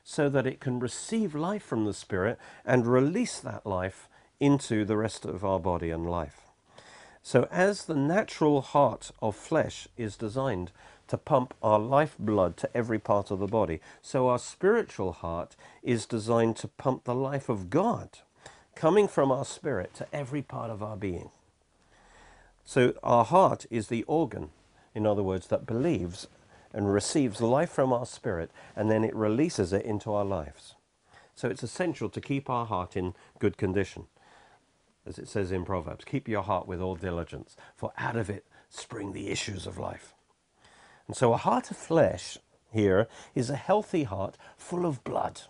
so 0.03 0.29
that 0.29 0.47
it 0.47 0.59
can 0.59 0.79
receive 0.79 1.35
life 1.35 1.63
from 1.63 1.85
the 1.85 1.93
spirit 1.93 2.37
and 2.65 2.87
release 2.87 3.39
that 3.39 3.65
life 3.65 4.09
into 4.39 4.83
the 4.83 4.97
rest 4.97 5.25
of 5.25 5.45
our 5.45 5.59
body 5.59 5.89
and 5.89 6.09
life. 6.09 6.41
So, 7.23 7.47
as 7.51 7.85
the 7.85 7.95
natural 7.95 8.61
heart 8.61 9.11
of 9.21 9.35
flesh 9.35 9.87
is 9.95 10.17
designed 10.17 10.71
to 11.07 11.17
pump 11.17 11.53
our 11.61 11.77
life 11.77 12.15
blood 12.17 12.57
to 12.57 12.75
every 12.75 12.97
part 12.97 13.29
of 13.29 13.39
the 13.39 13.47
body, 13.47 13.79
so 14.01 14.27
our 14.27 14.39
spiritual 14.39 15.11
heart 15.11 15.55
is 15.83 16.07
designed 16.07 16.55
to 16.57 16.67
pump 16.67 17.03
the 17.03 17.13
life 17.13 17.47
of 17.47 17.69
God 17.69 18.19
coming 18.73 19.07
from 19.07 19.31
our 19.31 19.45
spirit 19.45 19.93
to 19.95 20.07
every 20.11 20.41
part 20.41 20.71
of 20.71 20.81
our 20.81 20.97
being. 20.97 21.29
So, 22.65 22.95
our 23.03 23.25
heart 23.25 23.67
is 23.69 23.87
the 23.87 24.03
organ, 24.03 24.49
in 24.93 25.05
other 25.05 25.23
words, 25.23 25.47
that 25.47 25.65
believes 25.65 26.27
and 26.73 26.93
receives 26.93 27.41
life 27.41 27.69
from 27.69 27.91
our 27.91 28.05
spirit 28.05 28.51
and 28.75 28.89
then 28.89 29.03
it 29.03 29.15
releases 29.15 29.73
it 29.73 29.85
into 29.85 30.13
our 30.13 30.25
lives. 30.25 30.75
So, 31.35 31.49
it's 31.49 31.63
essential 31.63 32.09
to 32.09 32.21
keep 32.21 32.49
our 32.49 32.65
heart 32.65 32.95
in 32.95 33.13
good 33.39 33.57
condition 33.57 34.07
as 35.05 35.17
it 35.17 35.27
says 35.27 35.51
in 35.51 35.65
Proverbs, 35.65 36.05
keep 36.05 36.27
your 36.27 36.43
heart 36.43 36.67
with 36.67 36.79
all 36.79 36.95
diligence, 36.95 37.55
for 37.75 37.91
out 37.97 38.15
of 38.15 38.29
it 38.29 38.45
spring 38.69 39.13
the 39.13 39.29
issues 39.29 39.65
of 39.65 39.77
life. 39.77 40.13
And 41.07 41.15
so 41.15 41.33
a 41.33 41.37
heart 41.37 41.71
of 41.71 41.77
flesh 41.77 42.37
here 42.71 43.07
is 43.35 43.49
a 43.49 43.55
healthy 43.55 44.03
heart 44.03 44.37
full 44.57 44.85
of 44.85 45.03
blood. 45.03 45.41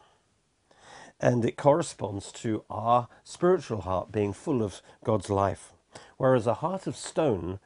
And 1.20 1.46
it 1.46 1.58
corresponds 1.58 2.32
to 2.34 2.64
our 2.70 3.08
spiritual 3.24 3.82
heart 3.82 4.12
being 4.12 4.34
full 4.34 4.64
of 4.64 4.82
God's 5.04 5.30
life. 5.30 5.74
Whereas 6.18 6.48
a 6.48 6.56
heart 6.56 6.88
of 6.88 6.96
stone 6.96 7.60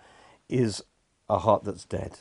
is 0.50 0.84
a 1.30 1.40
heart 1.40 1.64
that's 1.64 1.86
dead. 1.86 2.20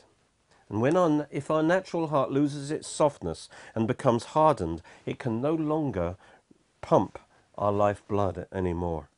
And 0.68 0.80
when 0.80 0.96
our, 0.96 1.28
if 1.30 1.50
our 1.50 1.62
natural 1.62 2.08
heart 2.08 2.30
loses 2.30 2.70
its 2.70 2.88
softness 2.88 3.48
and 3.74 3.86
becomes 3.86 4.24
hardened, 4.24 4.82
it 5.06 5.18
can 5.18 5.40
no 5.40 5.54
longer 5.54 6.16
pump 6.80 7.18
our 7.56 7.72
life 7.72 8.02
blood 8.08 8.46
anymore. 8.52 9.08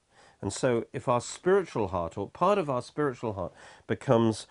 And 0.43 0.53
so, 0.53 0.85
if 0.93 1.09
our 1.09 1.21
spiritual 1.21 1.89
heart, 1.89 2.19
or 2.19 2.29
part 2.29 2.59
of 2.59 2.69
our 2.69 2.83
spiritual 2.83 3.33
heart, 3.35 3.53
becomes 3.87 4.47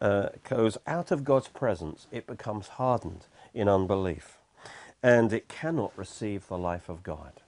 uh, 0.00 0.28
goes 0.48 0.78
out 0.86 1.10
of 1.10 1.24
God's 1.24 1.48
presence, 1.48 2.06
it 2.10 2.26
becomes 2.26 2.68
hardened 2.68 3.26
in 3.54 3.68
unbelief, 3.68 4.38
and 5.02 5.32
it 5.32 5.48
cannot 5.48 5.96
receive 5.96 6.46
the 6.46 6.58
life 6.58 6.88
of 6.88 7.02
God. 7.02 7.42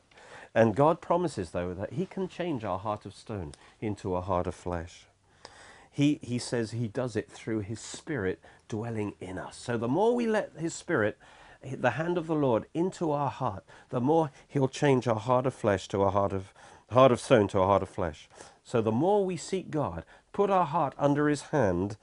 And 0.55 0.75
God 0.75 1.01
promises, 1.01 1.51
though, 1.51 1.75
that 1.75 1.93
He 1.95 2.07
can 2.07 2.29
change 2.29 2.65
our 2.65 2.79
heart 2.79 3.07
of 3.07 3.15
stone 3.15 3.53
into 3.81 4.17
a 4.17 4.21
heart 4.21 4.47
of 4.47 4.55
flesh. 4.55 5.07
He, 5.91 6.19
he 6.23 6.39
says 6.39 6.71
He 6.73 6.89
does 6.89 7.17
it 7.17 7.31
through 7.31 7.61
His 7.61 7.81
Spirit 7.81 8.41
dwelling 8.69 9.15
in 9.21 9.39
us. 9.39 9.57
So 9.57 9.77
the 9.77 9.89
more 9.89 10.15
we 10.15 10.27
let 10.27 10.53
His 10.59 10.75
Spirit, 10.75 11.19
the 11.63 11.91
hand 11.93 12.17
of 12.17 12.27
the 12.27 12.35
Lord, 12.35 12.67
into 12.75 13.11
our 13.11 13.31
heart, 13.31 13.65
the 13.91 14.01
more 14.01 14.31
He'll 14.49 14.69
change 14.69 15.07
our 15.09 15.21
heart 15.21 15.47
of 15.47 15.55
flesh 15.55 15.89
to 15.89 16.03
a 16.03 16.11
heart 16.11 16.33
of 16.33 16.53
heart 16.91 17.13
of 17.13 17.21
stone 17.21 17.49
to 17.49 17.61
a 17.61 17.67
heart 17.67 17.83
of 17.83 17.89
flesh. 17.89 18.29
So 18.65 18.81
the 18.81 18.93
more 18.93 19.25
we 19.25 19.37
seek 19.37 19.71
God, 19.71 20.05
put 20.33 20.51
our 20.51 20.67
heart 20.67 20.95
under 20.99 21.29
his 21.29 21.43
hand, 21.43 21.97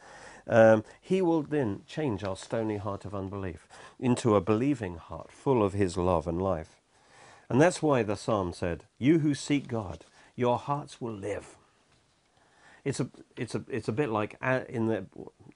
um, 0.48 0.84
he 1.02 1.22
will 1.22 1.42
then 1.44 1.82
change 1.86 2.24
our 2.24 2.38
stony 2.38 2.78
heart 2.78 3.06
of 3.06 3.14
unbelief 3.14 3.68
into 4.00 4.36
a 4.36 4.42
believing 4.42 4.96
heart 4.96 5.32
full 5.32 5.64
of 5.64 5.74
his 5.74 5.98
love 5.98 6.28
and 6.28 6.42
life. 6.42 6.82
And 7.50 7.62
that's 7.62 7.82
why 7.82 8.04
the 8.04 8.16
psalm 8.16 8.54
said, 8.54 8.86
You 8.98 9.20
who 9.20 9.34
seek 9.34 9.68
God, 9.68 10.06
your 10.36 10.58
hearts 10.58 11.02
will 11.02 11.14
live. 11.14 11.58
It's 12.88 13.02
a, 13.02 13.10
it's 13.36 13.54
a, 13.54 13.66
it's 13.70 13.90
a 13.90 13.92
bit 13.92 14.08
like 14.08 14.38
in 14.70 14.88
the, 14.88 15.06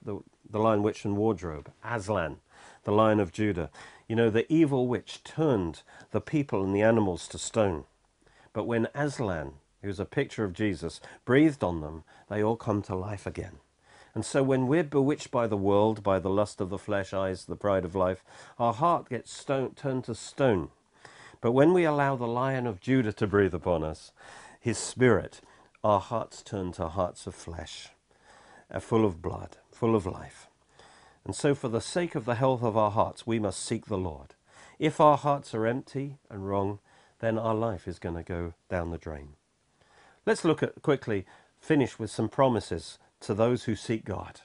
the, 0.04 0.18
the 0.50 0.58
Lion, 0.58 0.82
Witch, 0.82 1.06
and 1.06 1.16
Wardrobe, 1.16 1.72
Aslan, 1.82 2.36
the 2.84 2.92
Lion 2.92 3.20
of 3.20 3.32
Judah. 3.32 3.70
You 4.06 4.16
know, 4.16 4.28
the 4.28 4.52
evil 4.52 4.86
witch 4.86 5.24
turned 5.24 5.80
the 6.10 6.20
people 6.20 6.62
and 6.62 6.76
the 6.76 6.82
animals 6.82 7.26
to 7.28 7.38
stone. 7.38 7.84
But 8.52 8.66
when 8.66 8.88
Aslan, 8.94 9.52
who's 9.80 9.98
a 9.98 10.04
picture 10.04 10.44
of 10.44 10.52
Jesus, 10.52 11.00
breathed 11.24 11.64
on 11.64 11.80
them, 11.80 12.04
they 12.28 12.42
all 12.42 12.56
come 12.56 12.82
to 12.82 12.94
life 12.94 13.26
again. 13.26 13.60
And 14.14 14.26
so 14.26 14.42
when 14.42 14.66
we're 14.66 14.84
bewitched 14.84 15.30
by 15.30 15.46
the 15.46 15.56
world, 15.56 16.02
by 16.02 16.18
the 16.18 16.28
lust 16.28 16.60
of 16.60 16.68
the 16.68 16.76
flesh, 16.76 17.14
eyes, 17.14 17.46
the 17.46 17.56
pride 17.56 17.86
of 17.86 17.94
life, 17.94 18.22
our 18.58 18.74
heart 18.74 19.08
gets 19.08 19.32
stone, 19.32 19.72
turned 19.74 20.04
to 20.04 20.14
stone. 20.14 20.68
But 21.40 21.52
when 21.52 21.72
we 21.72 21.84
allow 21.84 22.14
the 22.14 22.26
lion 22.26 22.66
of 22.66 22.82
Judah 22.82 23.14
to 23.14 23.26
breathe 23.26 23.54
upon 23.54 23.82
us, 23.82 24.12
his 24.60 24.76
spirit, 24.76 25.40
our 25.84 26.00
hearts 26.00 26.42
turn 26.42 26.72
to 26.72 26.88
hearts 26.88 27.26
of 27.26 27.34
flesh, 27.34 27.88
are 28.70 28.80
full 28.80 29.04
of 29.04 29.20
blood, 29.20 29.56
full 29.70 29.96
of 29.96 30.06
life. 30.06 30.48
And 31.24 31.34
so, 31.34 31.54
for 31.54 31.68
the 31.68 31.80
sake 31.80 32.14
of 32.14 32.24
the 32.24 32.36
health 32.36 32.62
of 32.62 32.76
our 32.76 32.90
hearts, 32.90 33.26
we 33.26 33.38
must 33.38 33.64
seek 33.64 33.86
the 33.86 33.98
Lord. 33.98 34.34
If 34.78 35.00
our 35.00 35.16
hearts 35.16 35.54
are 35.54 35.66
empty 35.66 36.18
and 36.30 36.48
wrong, 36.48 36.78
then 37.20 37.38
our 37.38 37.54
life 37.54 37.86
is 37.86 37.98
going 37.98 38.16
to 38.16 38.22
go 38.22 38.54
down 38.68 38.90
the 38.90 38.98
drain. 38.98 39.34
Let's 40.26 40.44
look 40.44 40.62
at 40.62 40.82
quickly, 40.82 41.24
finish 41.60 41.98
with 41.98 42.10
some 42.10 42.28
promises 42.28 42.98
to 43.20 43.34
those 43.34 43.64
who 43.64 43.76
seek 43.76 44.04
God. 44.04 44.40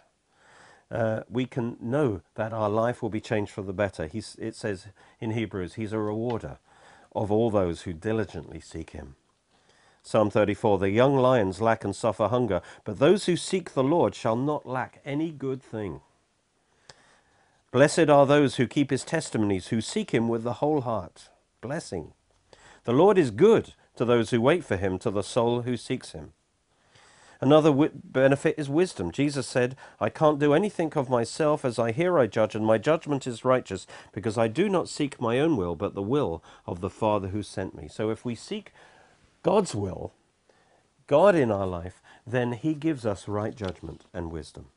Uh, 0.90 1.22
we 1.30 1.46
can 1.46 1.78
know 1.82 2.22
that 2.36 2.54
our 2.54 2.70
life 2.70 3.02
will 3.02 3.10
be 3.10 3.20
changed 3.20 3.52
for 3.52 3.62
the 3.62 3.74
better. 3.74 4.08
He's, 4.08 4.36
it 4.40 4.56
says 4.56 4.88
in 5.20 5.32
Hebrews, 5.32 5.74
He's 5.74 5.94
a 5.94 6.00
rewarder 6.00 6.60
of 7.16 7.32
all 7.32 7.50
those 7.50 7.82
who 7.82 7.94
diligently 7.94 8.60
seek 8.60 8.92
Him. 8.92 9.16
Psalm 10.08 10.30
34 10.30 10.78
The 10.78 10.90
young 10.90 11.18
lions 11.18 11.60
lack 11.60 11.84
and 11.84 11.94
suffer 11.94 12.30
hunger, 12.30 12.62
but 12.86 12.98
those 12.98 13.26
who 13.26 13.36
seek 13.36 13.74
the 13.74 13.84
Lord 13.84 14.16
shall 14.16 14.38
not 14.38 14.66
lack 14.66 15.02
any 15.04 15.32
good 15.32 15.62
thing. 15.62 16.00
Blessed 17.74 18.10
are 18.10 18.26
those 18.26 18.56
who 18.56 18.68
keep 18.68 18.90
His 18.90 19.04
testimonies, 19.04 19.68
who 19.68 19.82
seek 19.82 20.12
Him 20.12 20.30
with 20.30 20.44
the 20.44 20.54
whole 20.54 20.80
heart. 20.80 21.28
Blessing. 21.60 22.14
The 22.86 22.94
Lord 22.94 23.18
is 23.18 23.32
good 23.32 23.74
to 23.98 24.06
those 24.06 24.30
who 24.30 24.40
wait 24.40 24.64
for 24.64 24.78
him, 24.78 24.98
to 25.00 25.12
the 25.12 25.24
soul 25.24 25.64
who 25.64 25.76
seeks 25.76 26.14
him. 26.14 26.32
Another 27.42 27.90
benefit 28.04 28.56
is 28.58 28.70
wisdom. 28.70 29.12
Jesus 29.12 29.46
said, 29.46 29.76
I 30.00 30.10
can't 30.10 30.40
do 30.40 30.54
anything 30.54 30.94
of 30.96 31.10
myself. 31.10 31.66
As 31.66 31.78
I 31.78 31.92
hear, 31.92 32.18
I 32.18 32.28
judge, 32.28 32.56
and 32.56 32.66
my 32.66 32.78
judgment 32.78 33.28
is 33.28 33.44
righteous, 33.44 33.86
because 34.14 34.38
I 34.38 34.48
do 34.48 34.70
not 34.70 34.88
seek 34.88 35.20
my 35.20 35.38
own 35.40 35.58
will, 35.58 35.76
but 35.76 35.96
the 35.96 36.02
will 36.02 36.42
of 36.66 36.80
the 36.80 36.90
Father 36.90 37.28
who 37.28 37.44
sent 37.44 37.76
me. 37.76 37.90
So 37.90 38.10
if 38.10 38.24
we 38.24 38.36
seek 38.36 38.72
God's 39.44 39.76
will, 39.76 40.14
God 41.08 41.36
in 41.36 41.52
our 41.52 41.68
life, 41.68 42.02
then 42.26 42.54
he 42.54 42.74
gives 42.74 43.06
us 43.06 43.28
right 43.28 43.56
judgment 43.56 44.06
and 44.14 44.32
wisdom. 44.32 44.68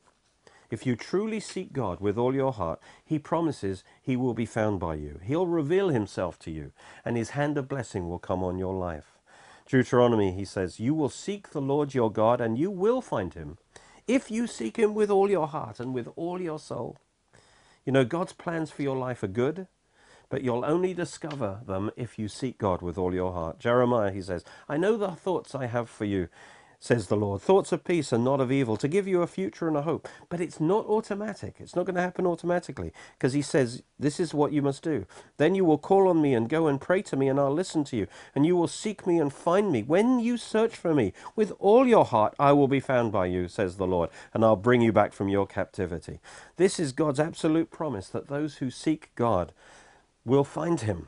If 0.71 0.85
you 0.85 0.95
truly 0.95 1.41
seek 1.41 1.73
God 1.73 1.99
with 1.99 2.17
all 2.17 2.33
your 2.33 2.53
heart, 2.53 2.79
He 3.03 3.19
promises 3.19 3.83
He 4.01 4.15
will 4.15 4.33
be 4.33 4.45
found 4.45 4.79
by 4.79 4.95
you. 4.95 5.19
He'll 5.21 5.45
reveal 5.45 5.89
Himself 5.89 6.39
to 6.39 6.51
you, 6.51 6.71
and 7.03 7.17
His 7.17 7.31
hand 7.31 7.57
of 7.57 7.67
blessing 7.67 8.07
will 8.07 8.19
come 8.19 8.41
on 8.41 8.57
your 8.57 8.73
life. 8.73 9.17
Deuteronomy, 9.67 10.31
he 10.31 10.45
says, 10.45 10.79
You 10.79 10.93
will 10.93 11.09
seek 11.09 11.49
the 11.49 11.61
Lord 11.61 11.93
your 11.93 12.11
God, 12.11 12.39
and 12.39 12.57
you 12.57 12.71
will 12.71 13.01
find 13.01 13.33
Him, 13.33 13.57
if 14.07 14.31
you 14.31 14.47
seek 14.47 14.77
Him 14.77 14.93
with 14.93 15.11
all 15.11 15.29
your 15.29 15.47
heart 15.47 15.79
and 15.79 15.93
with 15.93 16.07
all 16.15 16.41
your 16.41 16.59
soul. 16.59 16.97
You 17.85 17.91
know, 17.91 18.05
God's 18.05 18.33
plans 18.33 18.71
for 18.71 18.81
your 18.81 18.97
life 18.97 19.23
are 19.23 19.27
good, 19.27 19.67
but 20.31 20.43
you'll 20.43 20.65
only 20.65 20.95
discover 20.95 21.61
them 21.67 21.91
if 21.97 22.19
you 22.19 22.29
seek 22.29 22.57
God 22.57 22.81
with 22.81 22.97
all 22.97 23.13
your 23.13 23.33
heart. 23.33 23.59
Jeremiah, 23.59 24.11
he 24.11 24.23
says, 24.23 24.45
I 24.69 24.77
know 24.77 24.97
the 24.97 25.11
thoughts 25.11 25.55
I 25.55 25.67
have 25.67 25.91
for 25.91 26.05
you, 26.05 26.29
says 26.79 27.07
the 27.07 27.17
Lord. 27.17 27.41
Thoughts 27.41 27.73
of 27.73 27.83
peace 27.83 28.13
and 28.13 28.23
not 28.23 28.41
of 28.41 28.51
evil, 28.51 28.77
to 28.77 28.87
give 28.87 29.07
you 29.07 29.21
a 29.21 29.27
future 29.27 29.67
and 29.67 29.77
a 29.77 29.83
hope. 29.83 30.09
But 30.29 30.41
it's 30.41 30.61
not 30.61 30.87
automatic. 30.87 31.57
It's 31.59 31.75
not 31.75 31.85
going 31.85 31.97
to 31.97 32.01
happen 32.01 32.25
automatically 32.25 32.93
because 33.17 33.33
he 33.33 33.43
says, 33.43 33.83
This 33.99 34.19
is 34.19 34.33
what 34.33 34.53
you 34.53 34.63
must 34.63 34.83
do. 34.83 35.05
Then 35.37 35.55
you 35.55 35.65
will 35.65 35.77
call 35.77 36.07
on 36.07 36.21
me 36.21 36.33
and 36.33 36.49
go 36.49 36.67
and 36.67 36.81
pray 36.81 37.03
to 37.03 37.17
me, 37.17 37.27
and 37.29 37.39
I'll 37.39 37.53
listen 37.53 37.83
to 37.85 37.97
you. 37.97 38.07
And 38.35 38.45
you 38.45 38.55
will 38.57 38.69
seek 38.69 39.05
me 39.05 39.19
and 39.19 39.33
find 39.33 39.71
me. 39.71 39.83
When 39.83 40.21
you 40.21 40.37
search 40.37 40.75
for 40.75 40.95
me 40.95 41.13
with 41.35 41.53
all 41.59 41.87
your 41.87 42.05
heart, 42.05 42.35
I 42.39 42.53
will 42.53 42.69
be 42.69 42.81
found 42.81 43.11
by 43.11 43.27
you, 43.27 43.49
says 43.49 43.77
the 43.77 43.87
Lord, 43.87 44.09
and 44.33 44.43
I'll 44.45 44.55
bring 44.55 44.81
you 44.81 44.93
back 44.93 45.13
from 45.13 45.29
your 45.29 45.47
captivity. 45.47 46.21
This 46.57 46.79
is 46.79 46.93
God's 46.93 47.19
absolute 47.19 47.71
promise 47.71 48.09
that 48.09 48.29
those 48.29 48.57
who 48.57 48.71
seek 48.71 49.11
God 49.15 49.53
will 50.25 50.43
find 50.43 50.81
him. 50.81 51.07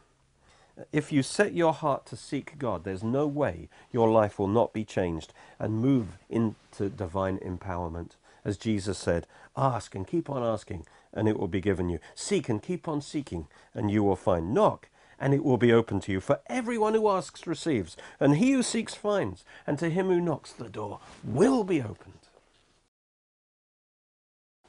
If 0.91 1.11
you 1.11 1.21
set 1.21 1.53
your 1.53 1.73
heart 1.73 2.05
to 2.07 2.15
seek 2.15 2.57
God, 2.57 2.83
there's 2.83 3.03
no 3.03 3.27
way 3.27 3.69
your 3.91 4.09
life 4.09 4.39
will 4.39 4.47
not 4.47 4.73
be 4.73 4.83
changed 4.83 5.33
and 5.59 5.75
move 5.79 6.17
into 6.29 6.89
divine 6.89 7.37
empowerment. 7.39 8.11
As 8.43 8.57
Jesus 8.57 8.97
said, 8.97 9.27
ask 9.55 9.93
and 9.95 10.07
keep 10.07 10.29
on 10.29 10.43
asking, 10.43 10.85
and 11.13 11.29
it 11.29 11.39
will 11.39 11.47
be 11.47 11.61
given 11.61 11.89
you. 11.89 11.99
Seek 12.15 12.49
and 12.49 12.61
keep 12.61 12.87
on 12.87 13.01
seeking, 13.01 13.47
and 13.73 13.91
you 13.91 14.03
will 14.03 14.15
find. 14.15 14.53
Knock, 14.53 14.89
and 15.19 15.33
it 15.33 15.43
will 15.43 15.57
be 15.57 15.71
open 15.71 15.99
to 16.01 16.11
you. 16.11 16.19
For 16.19 16.39
everyone 16.47 16.95
who 16.95 17.07
asks 17.09 17.45
receives, 17.47 17.95
and 18.19 18.37
he 18.37 18.51
who 18.51 18.63
seeks 18.63 18.95
finds, 18.95 19.45
and 19.67 19.77
to 19.79 19.89
him 19.89 20.07
who 20.07 20.19
knocks 20.19 20.51
the 20.51 20.69
door 20.69 20.99
will 21.23 21.63
be 21.63 21.81
opened. 21.81 22.15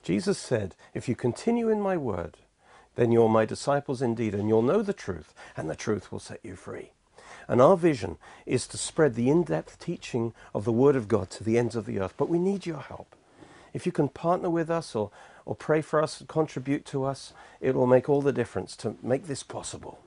Jesus 0.03 0.39
said, 0.39 0.77
If 0.93 1.09
you 1.09 1.17
continue 1.17 1.71
in 1.71 1.81
my 1.81 1.97
word, 1.97 2.37
then 2.97 3.13
you're 3.13 3.29
my 3.29 3.45
disciples 3.45 4.03
indeed, 4.03 4.35
and 4.35 4.49
you'll 4.49 4.63
know 4.63 4.83
the 4.83 4.93
truth, 4.93 5.35
and 5.57 5.69
the 5.69 5.77
truth 5.77 6.13
will 6.13 6.21
set 6.21 6.41
you 6.43 6.57
free. 6.57 6.91
And 7.49 7.61
our 7.61 7.77
vision 7.77 8.17
is 8.47 8.67
to 8.69 8.79
spread 8.79 9.15
the 9.15 9.29
in 9.29 9.43
depth 9.43 9.79
teaching 9.79 10.33
of 10.55 10.65
the 10.65 10.73
Word 10.73 10.97
of 10.97 11.09
God 11.09 11.29
to 11.31 11.45
the 11.45 11.59
ends 11.59 11.77
of 11.77 11.87
the 11.87 12.01
earth. 12.01 12.15
But 12.17 12.29
we 12.29 12.39
need 12.39 12.67
your 12.67 12.81
help. 12.81 13.15
If 13.73 13.87
you 13.87 13.93
can 13.93 14.09
partner 14.09 14.49
with 14.49 14.71
us 14.71 14.95
or, 14.95 15.11
or 15.45 15.55
pray 15.55 15.83
for 15.83 16.03
us, 16.03 16.23
contribute 16.29 16.85
to 16.87 17.05
us, 17.05 17.33
it 17.61 17.75
will 17.75 17.87
make 17.87 18.09
all 18.09 18.23
the 18.23 18.33
difference 18.33 18.77
to 18.77 18.97
make 19.03 19.27
this 19.27 19.43
possible. 19.43 19.99